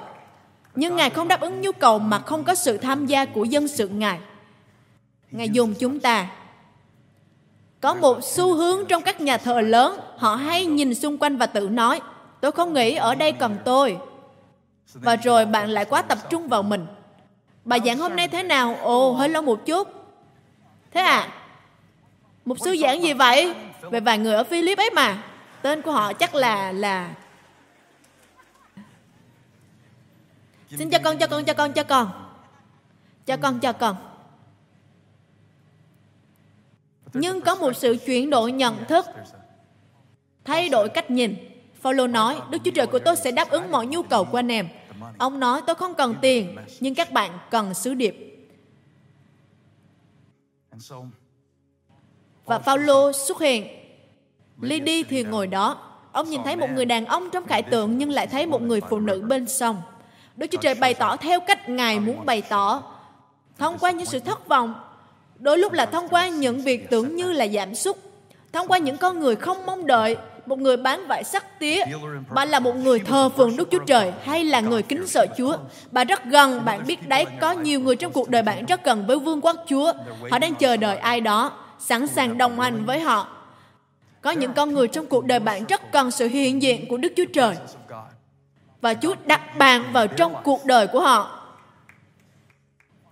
[0.75, 3.67] Nhưng Ngài không đáp ứng nhu cầu mà không có sự tham gia của dân
[3.67, 4.19] sự Ngài.
[5.31, 6.29] Ngài dùng chúng ta
[7.81, 11.45] Có một xu hướng trong các nhà thờ lớn, họ hay nhìn xung quanh và
[11.45, 12.01] tự nói,
[12.41, 13.97] tôi không nghĩ ở đây cần tôi.
[14.93, 16.85] Và rồi bạn lại quá tập trung vào mình.
[17.65, 18.75] Bài giảng hôm nay thế nào?
[18.81, 19.87] Ồ, hơi lâu một chút.
[20.91, 21.29] Thế à?
[22.45, 23.55] Một sư giảng gì vậy?
[23.81, 25.23] Về vài người ở Philip ấy mà.
[25.61, 27.15] Tên của họ chắc là là
[30.77, 32.11] Xin cho con, cho con, cho con, cho con.
[33.25, 33.95] Cho con, cho con.
[37.13, 39.05] Nhưng có một sự chuyển đổi nhận thức,
[40.45, 41.35] thay đổi cách nhìn.
[41.81, 44.51] Phaolô nói, Đức Chúa Trời của tôi sẽ đáp ứng mọi nhu cầu của anh
[44.51, 44.67] em.
[45.17, 48.15] Ông nói, tôi không cần tiền, nhưng các bạn cần sứ điệp.
[52.45, 53.67] Và Phaolô xuất hiện.
[54.61, 55.77] ly đi thì ngồi đó.
[56.11, 58.81] Ông nhìn thấy một người đàn ông trong khải tượng nhưng lại thấy một người
[58.89, 59.81] phụ nữ bên sông.
[60.35, 62.83] Đức Chúa Trời bày tỏ theo cách Ngài muốn bày tỏ.
[63.57, 64.73] Thông qua những sự thất vọng,
[65.39, 67.97] đôi lúc là thông qua những việc tưởng như là giảm sút,
[68.53, 70.17] thông qua những con người không mong đợi,
[70.49, 71.83] một người bán vải sắc tía,
[72.29, 75.57] bạn là một người thờ phượng Đức Chúa Trời hay là người kính sợ Chúa.
[75.91, 79.07] Bạn rất gần, bạn biết đấy, có nhiều người trong cuộc đời bạn rất gần
[79.07, 79.93] với vương quốc Chúa.
[80.31, 83.27] Họ đang chờ đợi ai đó, sẵn sàng đồng hành với họ.
[84.21, 87.13] Có những con người trong cuộc đời bạn rất cần sự hiện diện của Đức
[87.17, 87.55] Chúa Trời
[88.81, 91.35] và Chúa đặt bạn vào trong cuộc đời của họ.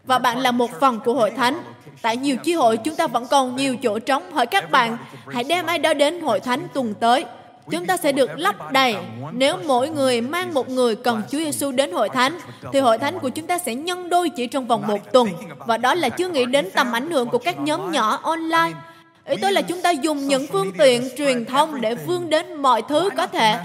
[0.06, 1.60] Và bạn là một phần của hội thánh.
[2.02, 4.32] Tại nhiều chi hội chúng ta vẫn còn nhiều chỗ trống.
[4.32, 4.98] Hỏi các bạn,
[5.34, 7.26] hãy đem ai đó đến hội thánh tuần tới.
[7.72, 8.96] Chúng ta sẽ được lấp đầy.
[9.32, 12.40] Nếu mỗi người mang một người cần Chúa Giêsu đến hội thánh,
[12.74, 15.30] thì hội thánh của chúng ta sẽ nhân đôi chỉ trong vòng một tuần.
[15.58, 18.74] Và đó là chưa nghĩ đến tầm ảnh hưởng của các nhóm nhỏ online.
[19.26, 22.82] Ý tôi là chúng ta dùng những phương tiện truyền thông để vươn đến mọi
[22.90, 23.60] thứ có thể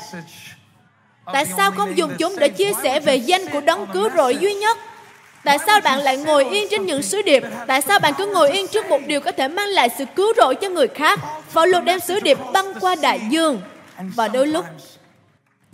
[1.33, 4.55] Tại sao không dùng chúng để chia sẻ về danh của đấng cứu rỗi duy
[4.55, 4.79] nhất?
[5.45, 7.43] Tại sao bạn lại ngồi yên trên những sứ điệp?
[7.67, 10.33] Tại sao bạn cứ ngồi yên trước một điều có thể mang lại sự cứu
[10.37, 11.21] rỗi cho người khác?
[11.49, 13.61] Phaolô đem sứ điệp băng qua đại dương.
[14.15, 14.65] Và đôi lúc,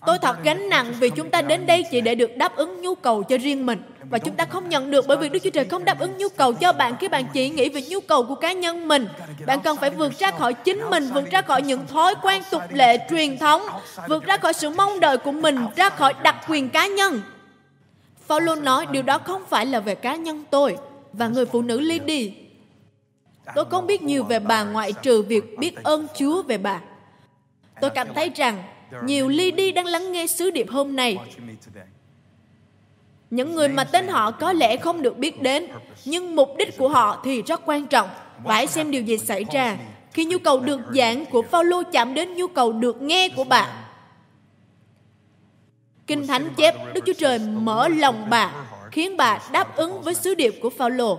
[0.06, 2.94] tôi thật gánh nặng vì chúng ta đến đây chỉ để được đáp ứng nhu
[2.94, 3.82] cầu cho riêng mình.
[4.10, 6.28] Và chúng ta không nhận được bởi vì Đức Chúa Trời không đáp ứng nhu
[6.28, 9.08] cầu cho bạn khi bạn chỉ nghĩ về nhu cầu của cá nhân mình.
[9.46, 12.62] Bạn cần phải vượt ra khỏi chính mình, vượt ra khỏi những thói quen tục
[12.72, 13.62] lệ truyền thống,
[14.08, 17.22] vượt ra khỏi sự mong đợi của mình, ra khỏi đặc quyền cá nhân.
[18.28, 20.76] Phaolô nói, điều đó không phải là về cá nhân tôi
[21.12, 22.30] và người phụ nữ Lydie.
[23.54, 26.80] Tôi không biết nhiều về bà ngoại trừ việc biết ơn Chúa về bà.
[27.80, 28.62] Tôi cảm thấy rằng
[29.04, 31.18] nhiều Lydie đang lắng nghe sứ điệp hôm nay
[33.30, 35.66] những người mà tên họ có lẽ không được biết đến,
[36.04, 38.08] nhưng mục đích của họ thì rất quan trọng
[38.44, 39.76] và hãy xem điều gì xảy ra
[40.12, 43.68] khi nhu cầu được giảng của Paulo chạm đến nhu cầu được nghe của bạn
[46.08, 48.50] Kinh Thánh chép Đức Chúa Trời mở lòng bà
[48.92, 51.18] khiến bà đáp ứng với sứ điệp của Phaolô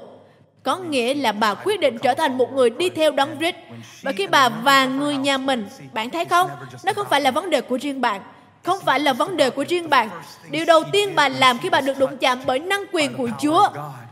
[0.63, 3.55] có nghĩa là bà quyết định trở thành một người đi theo đấng Christ
[4.01, 6.49] và khi bà và người nhà mình bạn thấy không
[6.83, 8.21] nó không phải là vấn đề của riêng bạn
[8.63, 10.09] không phải là vấn đề của riêng bạn.
[10.49, 13.69] Điều đầu tiên bạn làm khi bạn được đụng chạm bởi năng quyền của Chúa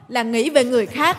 [0.07, 1.17] là nghĩ về người khác.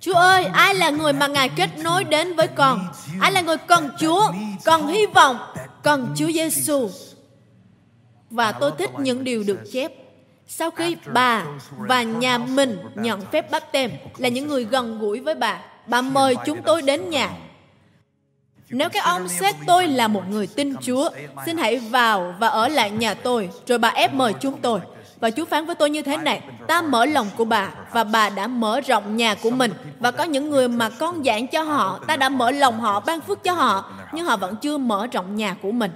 [0.00, 2.88] Chúa ơi, ai là người mà Ngài kết nối đến với con?
[3.20, 4.32] Ai là người cần Chúa,
[4.64, 5.38] cần hy vọng,
[5.82, 6.90] cần Chúa Giêsu?
[8.30, 9.92] Và tôi thích những điều được chép.
[10.48, 11.44] Sau khi bà
[11.78, 16.00] và nhà mình nhận phép báp tem là những người gần gũi với bà, bà
[16.00, 17.30] mời chúng tôi đến nhà.
[18.68, 21.10] nếu các ông xét tôi là một người tin Chúa,
[21.46, 24.80] xin hãy vào và ở lại nhà tôi, rồi bà ép mời chúng tôi.
[25.20, 28.30] Và Chúa phán với tôi như thế này, ta mở lòng của bà và bà
[28.30, 29.72] đã mở rộng nhà của mình.
[29.98, 33.20] Và có những người mà con giảng cho họ, ta đã mở lòng họ, ban
[33.20, 35.90] phước cho họ, nhưng họ vẫn chưa mở rộng nhà của mình.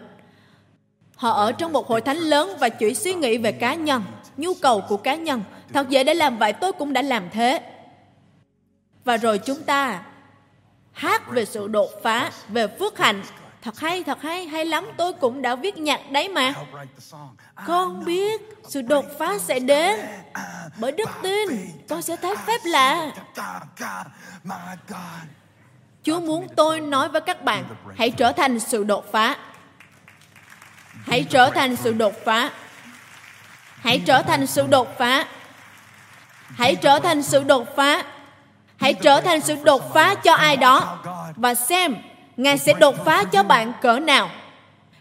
[1.20, 4.02] Họ ở trong một hội thánh lớn và chỉ suy nghĩ về cá nhân,
[4.36, 5.42] nhu cầu của cá nhân.
[5.72, 7.60] Thật dễ để làm vậy, tôi cũng đã làm thế.
[9.04, 10.02] Và rồi chúng ta
[10.92, 13.22] hát về sự đột phá, về phước hạnh.
[13.62, 16.54] Thật hay, thật hay, hay lắm, tôi cũng đã viết nhạc đấy mà.
[17.66, 20.00] Con biết sự đột phá sẽ đến.
[20.78, 21.48] Bởi đức tin,
[21.88, 23.10] con sẽ thấy phép lạ.
[26.02, 27.64] Chúa muốn tôi nói với các bạn,
[27.96, 29.36] hãy trở thành sự đột phá.
[31.06, 32.50] Hãy trở thành sự đột phá.
[33.80, 35.26] Hãy trở thành sự đột phá.
[36.56, 38.04] Hãy trở thành sự đột phá
[38.80, 40.98] hãy trở thành sự đột phá cho ai đó
[41.36, 41.96] và xem,
[42.36, 44.30] ngài sẽ đột phá cho bạn cỡ nào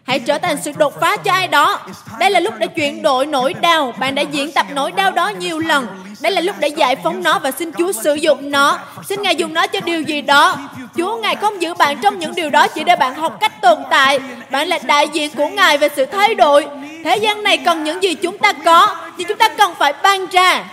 [0.10, 1.80] hãy trở thành sự đột phá cho ai đó
[2.20, 5.30] đây là lúc để chuyển đổi nỗi đau bạn đã diễn tập nỗi đau đó
[5.30, 5.88] nhiều lần
[6.22, 8.80] đây là lúc để giải phóng nó và xin Chúa sử dụng nó.
[9.06, 10.58] Xin Ngài dùng nó cho điều gì đó.
[10.98, 13.78] Chúa Ngài không giữ bạn trong những điều đó chỉ để bạn học cách tồn
[13.90, 14.20] tại.
[14.52, 16.68] Bạn là đại diện của Ngài về sự thay đổi.
[17.04, 20.26] Thế gian này cần những gì chúng ta có thì chúng ta cần phải ban
[20.28, 20.66] ra.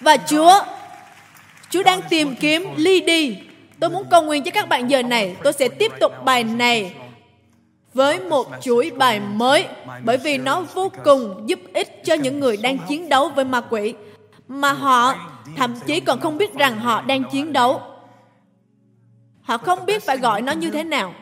[0.00, 0.60] Và Chúa,
[1.70, 3.36] Chúa đang tìm kiếm ly đi.
[3.80, 5.36] Tôi muốn cầu nguyện cho các bạn giờ này.
[5.42, 6.94] Tôi sẽ tiếp tục bài này
[7.94, 9.66] với một chuỗi bài mới,
[10.04, 13.60] bởi vì nó vô cùng giúp ích cho những người đang chiến đấu với ma
[13.60, 13.94] quỷ.
[14.48, 15.14] Mà họ
[15.56, 17.80] thậm chí còn không biết rằng họ đang chiến đấu.
[19.42, 21.14] Họ không biết phải gọi nó như thế nào.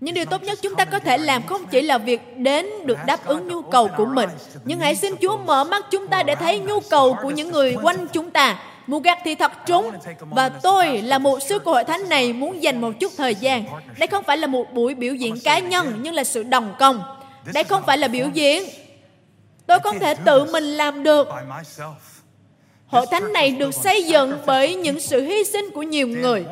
[0.00, 2.98] Nhưng điều tốt nhất chúng ta có thể làm không chỉ là việc đến được
[3.06, 4.30] đáp ứng nhu cầu của mình,
[4.64, 7.76] nhưng hãy xin chúa mở mắt chúng ta để thấy nhu cầu của những người
[7.82, 8.58] quanh chúng ta.
[8.86, 9.90] Mù gạt thì thật trúng.
[10.20, 13.64] Và tôi là một sư của hội thánh này muốn dành một chút thời gian.
[13.98, 17.02] Đây không phải là một buổi biểu diễn cá nhân Nhưng là sự đồng công.
[17.54, 18.62] Đây không phải là biểu diễn.
[19.66, 21.28] Tôi không thể tự mình làm được.
[22.86, 26.44] Hội thánh này được xây dựng bởi những sự hy sinh của nhiều người.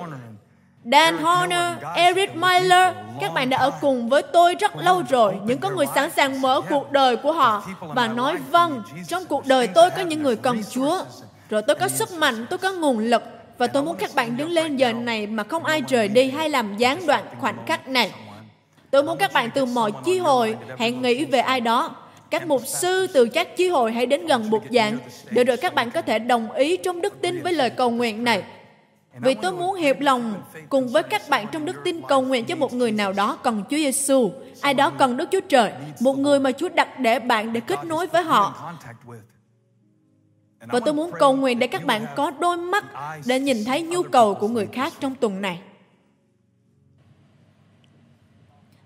[0.92, 5.34] Dan Horner, Eric Miller, các bạn đã ở cùng với tôi rất lâu rồi.
[5.44, 9.46] Những con người sẵn sàng mở cuộc đời của họ và nói vâng, trong cuộc
[9.46, 11.04] đời tôi có những người cần Chúa.
[11.53, 13.22] Rồi tôi có sức mạnh, tôi có nguồn lực
[13.59, 16.48] và tôi muốn các bạn đứng lên giờ này mà không ai rời đi hay
[16.48, 18.12] làm gián đoạn khoảnh khắc này.
[18.90, 21.96] Tôi muốn các bạn từ mọi chi hội hãy nghĩ về ai đó.
[22.30, 24.98] Các mục sư từ các chi hội hãy đến gần bục giảng.
[25.30, 28.24] để rồi các bạn có thể đồng ý trong đức tin với lời cầu nguyện
[28.24, 28.42] này.
[29.20, 32.57] Vì tôi muốn hiệp lòng cùng với các bạn trong đức tin cầu nguyện cho
[32.57, 34.30] một người nào đó cần Chúa Giêsu,
[34.61, 37.84] ai đó cần Đức Chúa Trời, một người mà Chúa đặt để bạn để kết
[37.84, 38.72] nối với họ.
[40.66, 42.84] Và tôi muốn cầu nguyện để các bạn có đôi mắt
[43.26, 45.60] để nhìn thấy nhu cầu của người khác trong tuần này.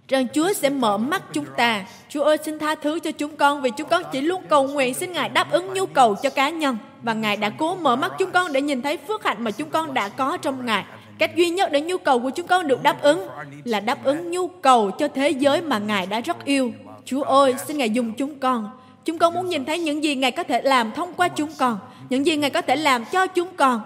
[0.08, 1.86] Rằng Chúa sẽ mở mắt chúng ta.
[2.08, 4.94] Chúa ơi xin tha thứ cho chúng con vì chúng con chỉ luôn cầu nguyện
[4.94, 6.78] xin Ngài đáp ứng nhu cầu cho cá nhân.
[7.02, 9.70] Và Ngài đã cố mở mắt chúng con để nhìn thấy phước hạnh mà chúng
[9.70, 10.84] con đã có trong Ngài.
[11.18, 13.28] Cách duy nhất để nhu cầu của chúng con được đáp ứng
[13.64, 16.72] là đáp ứng nhu cầu cho thế giới mà Ngài đã rất yêu.
[17.04, 18.70] Chúa ơi, xin Ngài dùng chúng con
[19.06, 21.78] Chúng con muốn nhìn thấy những gì Ngài có thể làm thông qua chúng con,
[22.10, 23.80] những gì Ngài có thể làm cho chúng con.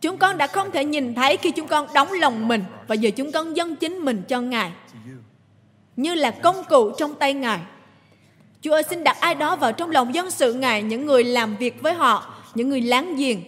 [0.00, 3.10] Chúng con đã không thể nhìn thấy khi chúng con đóng lòng mình và giờ
[3.16, 4.72] chúng con dâng chính mình cho Ngài.
[5.96, 7.60] Như là công cụ trong tay Ngài.
[8.60, 11.56] Chúa ơi xin đặt ai đó vào trong lòng dân sự Ngài, những người làm
[11.56, 13.40] việc với họ, những người láng giềng.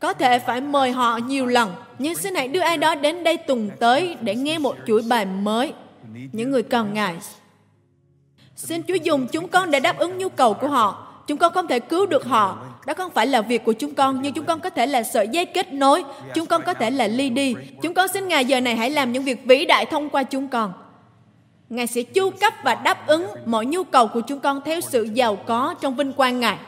[0.00, 3.36] Có thể phải mời họ nhiều lần, nhưng xin hãy đưa ai đó đến đây
[3.36, 5.72] tuần tới để nghe một chuỗi bài mới.
[6.32, 7.16] Những người cần Ngài
[8.56, 11.06] Xin Chúa dùng chúng con để đáp ứng nhu cầu của họ.
[11.26, 12.58] Chúng con không thể cứu được họ.
[12.86, 15.28] Đó không phải là việc của chúng con, nhưng chúng con có thể là sợi
[15.28, 16.04] dây kết nối.
[16.34, 17.54] Chúng con có thể là ly đi.
[17.82, 20.48] Chúng con xin Ngài giờ này hãy làm những việc vĩ đại thông qua chúng
[20.48, 20.72] con.
[21.68, 25.08] Ngài sẽ chu cấp và đáp ứng mọi nhu cầu của chúng con theo sự
[25.14, 26.58] giàu có trong vinh quang Ngài.